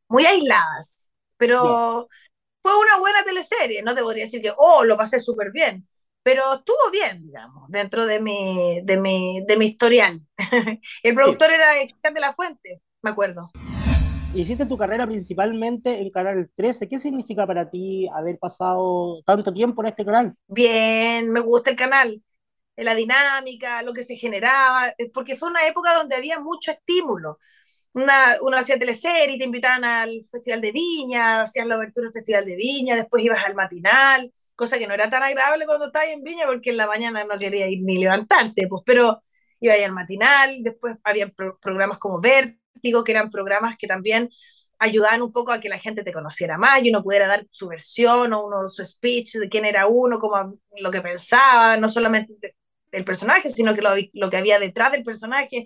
[0.07, 1.11] muy aisladas.
[1.37, 2.07] Pero
[2.61, 5.87] fue una buena teleserie, no te podría decir que, oh, lo pasé súper bien,
[6.23, 10.21] pero estuvo bien, digamos, dentro de mi, de mi, de mi historial.
[11.03, 13.51] el productor era Cristian de la Fuente, me acuerdo.
[14.33, 16.89] Hiciste tu carrera principalmente en Canal 13.
[16.89, 20.35] ¿Qué significa para ti haber pasado tanto tiempo en este canal?
[20.47, 22.21] Bien, me gusta el canal,
[22.77, 27.39] la dinámica, lo que se generaba, eh, porque fue una época donde había mucho estímulo.
[27.93, 32.45] Una, uno hacía teleserie, te invitaban al Festival de Viña, hacías la abertura del Festival
[32.45, 36.23] de Viña, después ibas al matinal, cosa que no era tan agradable cuando estabas en
[36.23, 39.23] Viña porque en la mañana no quería ir ni levantarte, pues, pero
[39.61, 42.57] iba al matinal, después había programas como Ver
[43.03, 44.29] que eran programas que también
[44.79, 47.67] ayudaban un poco a que la gente te conociera más y uno pudiera dar su
[47.67, 52.55] versión o uno, su speech de quién era uno, como lo que pensaba, no solamente
[52.95, 55.65] del personaje, sino que lo, que había detrás del personaje.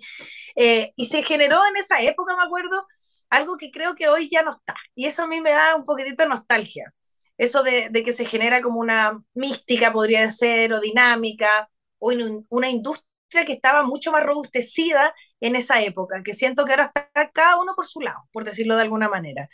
[0.56, 2.84] Eh, y se generó en esa época, me acuerdo,
[3.30, 4.74] algo que creo que hoy ya no está.
[4.94, 6.92] Y eso a mí me da un poquitito de nostalgia.
[7.38, 12.12] Eso de, que se genera como una mística, podría ser, o dinámica, o
[12.48, 17.30] una industria que estaba mucho más robustecida en esa época, que siento que ahora está
[17.32, 19.48] cada uno por su lado, por decirlo de alguna manera.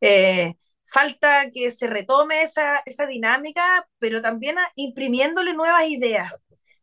[0.00, 0.54] Eh,
[0.86, 6.32] falta que se retome esa, esa dinámica, pero también imprimiéndole nuevas ideas,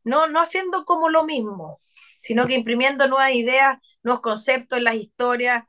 [0.07, 1.81] no, no haciendo como lo mismo,
[2.17, 5.65] sino que imprimiendo nuevas ideas, nuevos conceptos en las historias.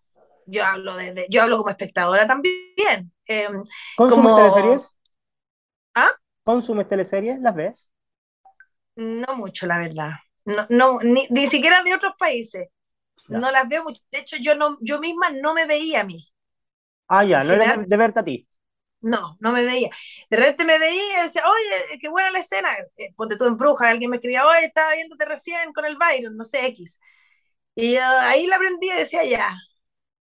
[0.47, 3.13] Yo hablo, desde, yo hablo como espectadora también.
[3.27, 3.49] Eh,
[3.97, 4.97] ¿Consumes teleseries?
[5.95, 6.13] ¿Ah?
[6.45, 7.39] ¿Consumes teleseries?
[7.41, 7.91] ¿Las ves?
[8.97, 10.13] No mucho, la verdad.
[10.45, 12.69] No, no ni, ni, siquiera de otros países.
[13.29, 13.51] No.
[13.51, 14.01] las veo mucho.
[14.11, 16.27] De hecho, yo, no, yo misma no me veía a mí.
[17.07, 18.48] Ah, ya, no era de, verte a ti.
[19.01, 19.91] No, no me veía.
[20.29, 22.69] De repente me veía y decía, oye, qué buena la escena.
[22.97, 26.37] Eh, ponte tú en bruja, alguien me escribía, oye, estaba viéndote recién con el Byron,
[26.37, 26.99] no sé, X.
[27.77, 29.57] Y ahí la aprendí y decía, ya.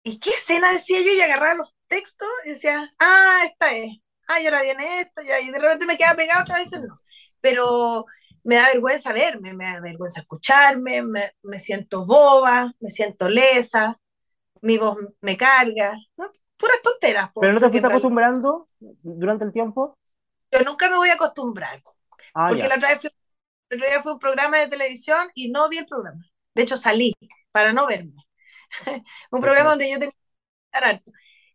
[0.04, 1.12] ¿Y qué escena decía yo?
[1.14, 3.98] Y agarraba los textos y decía, ah, esta es.
[4.28, 5.40] Ah, y ahora viene esto, ya.
[5.42, 7.02] Y de repente me queda pegado otra vez no.
[7.42, 8.06] Pero
[8.44, 14.00] me da vergüenza verme, me da vergüenza escucharme, me, me siento boba, me siento lesa,
[14.62, 16.32] mi voz me carga, ¿no?
[16.58, 17.32] Puras tonteras.
[17.39, 19.97] ¿Pero no te fuiste acostumbrando durante el tiempo?
[20.51, 21.82] Yo nunca me voy a acostumbrar.
[22.34, 25.86] Ah, porque la otra, vez fue, fue un programa de televisión y no vi el
[25.86, 26.26] programa.
[26.53, 27.14] De hecho, salí
[27.51, 28.14] para no verme.
[29.32, 31.01] un programa donde yo tenía que estar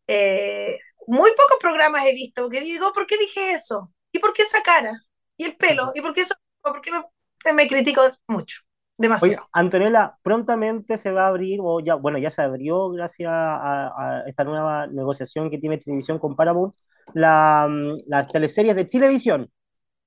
[0.07, 3.93] eh, muy pocos programas he visto, porque digo, ¿por qué dije eso?
[4.13, 5.03] ¿Y por qué esa cara?
[5.37, 5.93] ¿Y el pelo?
[5.95, 6.35] ¿Y por qué eso?
[6.61, 8.61] ¿Por qué me, me critico mucho?
[9.01, 9.49] Demasiado.
[9.53, 14.45] Antonella, prontamente se va a abrir, o ya, bueno, ya se abrió gracias a, esta
[14.45, 16.75] nueva negociación que tiene Televisión con Paramount,
[17.15, 19.51] la, mm, las teleseries de Chilevisión.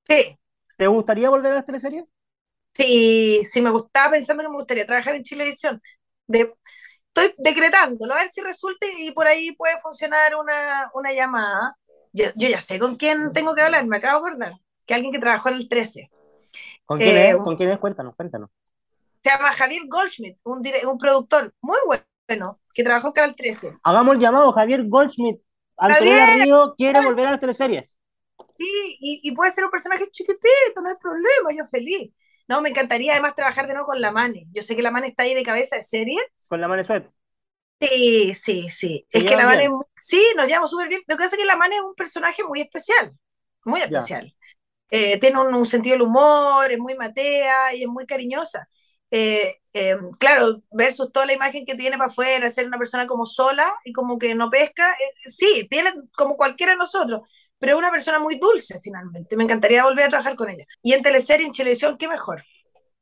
[0.08, 0.38] Sí.
[0.78, 2.06] ¿Te gustaría volver a las teleseries?
[2.76, 5.82] Sí, sí, me gustaba pensando que me gustaría trabajar en Chilevisión.
[6.28, 6.54] De,
[7.08, 11.76] estoy decretándolo, a ver si resulta y por ahí puede funcionar una, una llamada.
[12.12, 14.54] Yo, yo, ya sé con quién tengo que hablar, me acabo de acordar,
[14.86, 16.12] que alguien que trabajó en el 13.
[16.86, 17.34] ¿Con quién, es?
[17.34, 17.80] Eh, ¿Con quién es?
[17.80, 18.52] Cuéntanos, cuéntanos
[19.24, 23.78] se llama Javier Goldschmidt, un, un productor muy bueno que trabajó en Canal 13.
[23.82, 25.40] Hagamos el llamado, Javier Goldschmidt.
[25.78, 27.98] Antonio Río quiere volver a las teleseries.
[28.58, 32.12] Sí, y, puede ser un personaje chiquitito, no hay problema, yo feliz.
[32.48, 34.48] No, me encantaría además trabajar de nuevo con la Mane.
[34.52, 36.20] Yo sé que la Mane está ahí de cabeza de serie.
[36.50, 37.10] ¿Con la Mane Suet?
[37.80, 39.08] Sí, sí, sí.
[39.10, 41.02] Es que la Mane, sí, nos llevamos súper bien.
[41.08, 43.14] Lo que pasa es que la Mane es un personaje muy especial,
[43.64, 44.34] muy especial.
[44.90, 48.68] Eh, tiene un, un, sentido del humor, es muy matea y es muy cariñosa.
[49.16, 53.28] Eh, eh, claro, versus toda la imagen que tiene para afuera, ser una persona como
[53.28, 57.22] sola y como que no pesca, eh, sí, tiene como cualquiera de nosotros,
[57.60, 59.36] pero es una persona muy dulce finalmente.
[59.38, 60.66] Me encantaría volver a trabajar con ella.
[60.82, 62.44] Y en teleserie, en televisión, qué mejor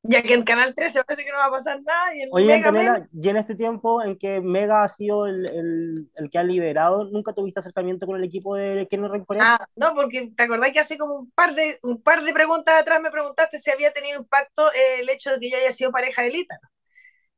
[0.04, 2.16] ya que en Canal 13 parece que no va a pasar nada.
[2.16, 6.30] Y Oye, Mega y en este tiempo en que Mega ha sido el, el, el,
[6.30, 9.44] que ha liderado, ¿nunca tuviste acercamiento con el equipo de Kenny Rencoret?
[9.44, 12.82] Ah, no, porque te acordás que hace como un par de, un par de preguntas
[12.82, 16.24] atrás me preguntaste si había tenido impacto el hecho de que yo haya sido pareja
[16.24, 16.60] de Lita.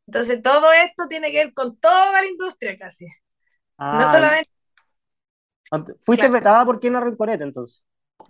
[0.08, 3.08] Entonces todo esto tiene que ver con toda la industria casi.
[3.78, 4.52] Ah, no solamente...
[6.06, 7.82] ¿Fuiste vetada por Kenny Rencoret entonces?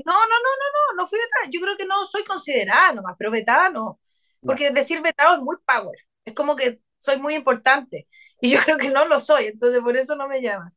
[0.06, 1.52] No, no, no, no, no, no fui vetada.
[1.52, 4.00] Yo creo que no soy considerada nomás, pero vetada no.
[4.46, 5.98] Porque decir vetado es muy power.
[6.26, 8.08] Es como que soy muy importante.
[8.42, 10.74] Y yo creo que no lo soy, entonces por eso no me llaman.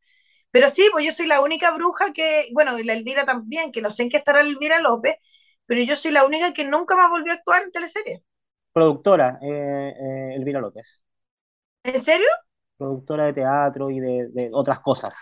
[0.50, 3.82] Pero sí, pues yo soy la única bruja que, bueno, y la Elvira también, que
[3.82, 5.16] no sé en qué estará Elvira López,
[5.66, 8.22] pero yo soy la única que nunca más volvió a actuar en teleseries.
[8.72, 11.02] Productora, eh, eh, Elvira López.
[11.82, 12.26] ¿En serio?
[12.76, 15.14] Productora de teatro y de, de, otras cosas.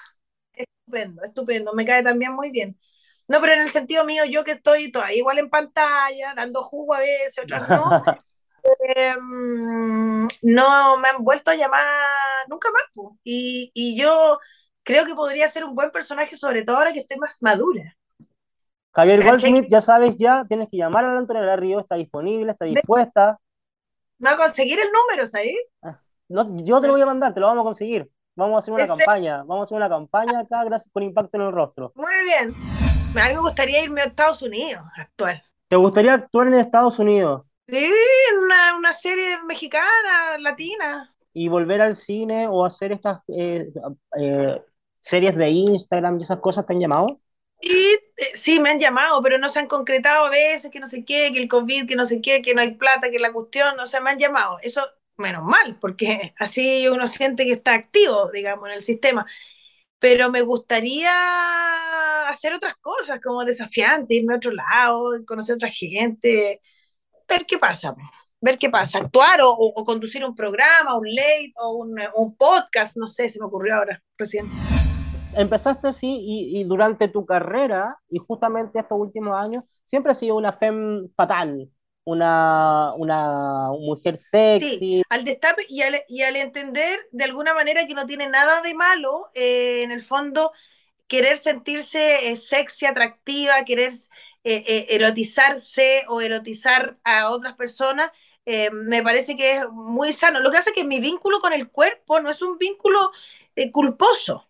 [0.52, 2.78] Estupendo, estupendo, me cae también muy bien.
[3.26, 6.94] No, pero en el sentido mío, yo que estoy todavía igual en pantalla, dando jugo
[6.94, 8.00] a veces, otras no,
[8.96, 11.84] Em, no me han vuelto a llamar
[12.48, 13.10] nunca más.
[13.22, 14.38] Y, y, yo
[14.82, 17.96] creo que podría ser un buen personaje, sobre todo ahora que estoy más madura.
[18.92, 22.64] Javier Goldsmith, ya sabes, ya tienes que llamar a la Antonella Río, está disponible, está
[22.64, 23.38] dispuesta.
[24.24, 25.56] ¿Va a conseguir el número, ahí?
[25.82, 28.08] Ah, no, yo te lo voy a mandar, te lo vamos a conseguir.
[28.36, 31.42] Vamos a hacer una campaña, vamos a hacer una campaña acá, gracias por impacto en
[31.42, 31.92] el rostro.
[31.94, 32.54] Muy bien.
[33.20, 35.42] A mí me gustaría irme a Estados Unidos a actuar.
[35.68, 37.42] ¿Te gustaría actuar en Estados Unidos?
[37.66, 37.90] Sí,
[38.42, 41.14] una, una serie mexicana, latina.
[41.32, 43.66] Y volver al cine o hacer estas eh,
[44.20, 44.62] eh,
[45.00, 47.20] series de Instagram y esas cosas te han llamado.
[47.60, 50.86] Sí, eh, sí, me han llamado, pero no se han concretado a veces, que no
[50.86, 53.32] sé qué, que el COVID, que no sé qué, que no hay plata, que la
[53.32, 54.58] cuestión, o sea, me han llamado.
[54.62, 54.86] Eso,
[55.16, 59.26] menos mal, porque así uno siente que está activo, digamos, en el sistema.
[59.98, 65.70] Pero me gustaría hacer otras cosas, como desafiante, irme a otro lado, conocer a otra
[65.70, 66.60] gente
[67.34, 67.94] ver qué pasa,
[68.40, 73.28] ver qué pasa, actuar o, conducir un programa, un late o un, podcast, no sé,
[73.28, 74.46] se me ocurrió ahora recién.
[75.36, 80.52] Empezaste así y, durante tu carrera y justamente estos últimos años siempre has sido una
[80.52, 81.68] fem fatal,
[82.04, 84.78] una, una mujer sexy.
[84.78, 88.62] Sí, al destape y al, y al entender de alguna manera que no tiene nada
[88.62, 90.52] de malo, eh, en el fondo,
[91.08, 93.92] querer sentirse eh, sexy, atractiva, querer
[94.44, 98.10] eh, eh, erotizarse o erotizar a otras personas,
[98.44, 100.40] eh, me parece que es muy sano.
[100.40, 103.10] Lo que hace que mi vínculo con el cuerpo no es un vínculo
[103.72, 104.48] culposo,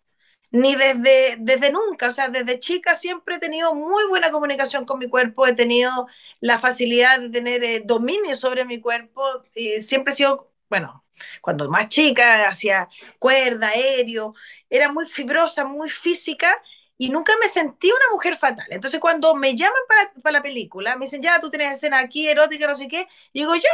[0.51, 2.07] ni desde, desde nunca.
[2.07, 6.07] O sea, desde chica siempre he tenido muy buena comunicación con mi cuerpo, he tenido
[6.41, 9.23] la facilidad de tener dominio sobre mi cuerpo,
[9.53, 11.05] y siempre he sido, bueno,
[11.41, 12.89] cuando más chica, hacía
[13.19, 14.33] cuerda, aéreo,
[14.69, 16.61] era muy fibrosa, muy física
[16.97, 18.67] y nunca me sentí una mujer fatal.
[18.69, 22.27] Entonces, cuando me llaman para, para la película, me dicen, ya, tú tienes escena aquí,
[22.27, 23.69] erótica, no sé qué, y digo, yo,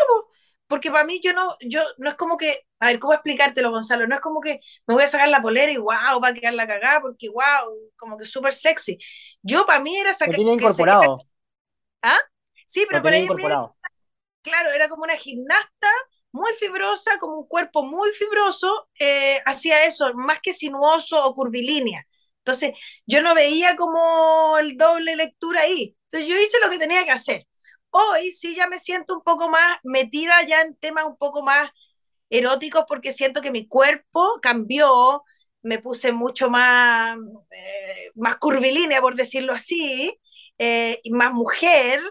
[0.68, 4.08] porque para mí yo no, yo no es como que, a ver, ¿cómo explicártelo, Gonzalo?
[4.08, 6.54] No es como que me voy a sacar la polera y wow, va a quedar
[6.54, 8.98] la cagada, porque wow, como que súper sexy.
[9.42, 10.40] Yo para mí era sacar...
[10.40, 11.18] incorporado.
[12.02, 12.20] ¿Ah?
[12.66, 13.74] Sí, pero para ella...
[14.42, 15.88] Claro, era como una gimnasta
[16.32, 22.08] muy fibrosa, como un cuerpo muy fibroso, eh, hacía eso, más que sinuoso o curvilínea.
[22.52, 22.74] Entonces,
[23.06, 25.96] yo no veía como el doble lectura ahí.
[26.06, 27.48] Entonces, yo hice lo que tenía que hacer.
[27.90, 31.72] Hoy sí ya me siento un poco más metida ya en temas un poco más
[32.30, 35.24] eróticos porque siento que mi cuerpo cambió,
[35.62, 37.18] me puse mucho más,
[37.52, 40.18] eh, más curvilínea, por decirlo así,
[40.58, 42.02] eh, más mujer,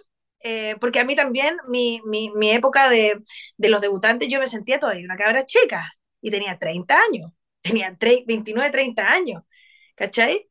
[0.40, 3.22] eh, porque a mí también, mi, mi, mi época de,
[3.56, 7.32] de, los debutantes, yo me sentía todavía una cabra chica y tenía 30 años,
[7.62, 9.42] tenía 29, 30 años,
[10.00, 10.48] ¿cachai?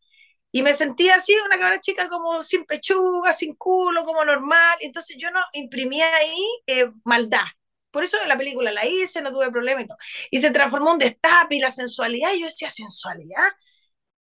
[0.51, 4.77] Y me sentía así, una cabra chica como sin pechuga, sin culo, como normal.
[4.81, 7.45] Entonces yo no imprimía ahí eh, maldad.
[7.91, 9.97] Por eso la película la hice, no tuve problema y todo.
[10.31, 12.33] Y se transformó en destape y la sensualidad.
[12.33, 13.49] Y yo decía, sensualidad.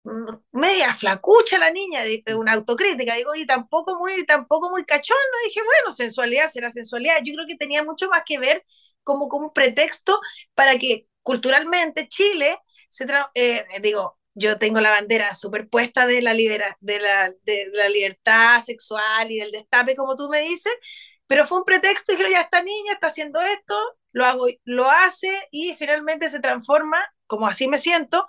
[0.05, 3.15] Mm, media flacucha la niña, de, una autocrítica.
[3.15, 5.39] Digo, y tampoco muy, tampoco muy cachonda.
[5.47, 7.19] Dije, bueno, sensualidad será sensualidad.
[7.25, 8.65] Yo creo que tenía mucho más que ver
[9.05, 10.21] como, como un pretexto
[10.55, 12.59] para que culturalmente Chile
[12.91, 17.89] se eh, digo, yo tengo la bandera superpuesta de la, libera, de, la, de la
[17.89, 20.73] libertad sexual y del destape, como tú me dices,
[21.27, 23.75] pero fue un pretexto y dije, ya esta niña está haciendo esto,
[24.13, 28.27] lo hago, lo hace y finalmente se transforma, como así me siento,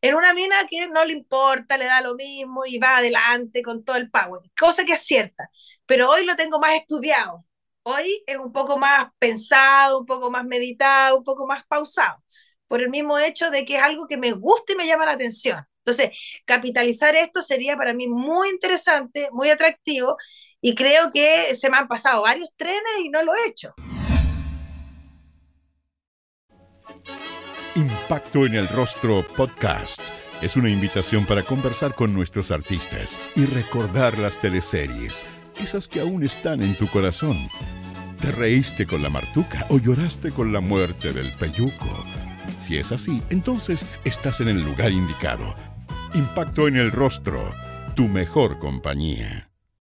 [0.00, 3.84] en una mina que no le importa, le da lo mismo y va adelante con
[3.84, 5.50] todo el power, cosa que es cierta,
[5.86, 7.44] pero hoy lo tengo más estudiado,
[7.82, 12.22] hoy es un poco más pensado, un poco más meditado, un poco más pausado
[12.68, 15.12] por el mismo hecho de que es algo que me gusta y me llama la
[15.12, 15.64] atención.
[15.78, 16.10] Entonces,
[16.44, 20.16] capitalizar esto sería para mí muy interesante, muy atractivo,
[20.60, 23.74] y creo que se me han pasado varios trenes y no lo he hecho.
[27.76, 30.00] Impacto en el Rostro Podcast
[30.42, 35.24] es una invitación para conversar con nuestros artistas y recordar las teleseries,
[35.60, 37.36] esas que aún están en tu corazón.
[38.20, 42.04] ¿Te reíste con la martuca o lloraste con la muerte del peyuco?
[42.66, 45.54] Si es así, entonces estás en el lugar indicado.
[46.14, 47.54] Impacto en el rostro,
[47.94, 49.45] tu mejor compañía.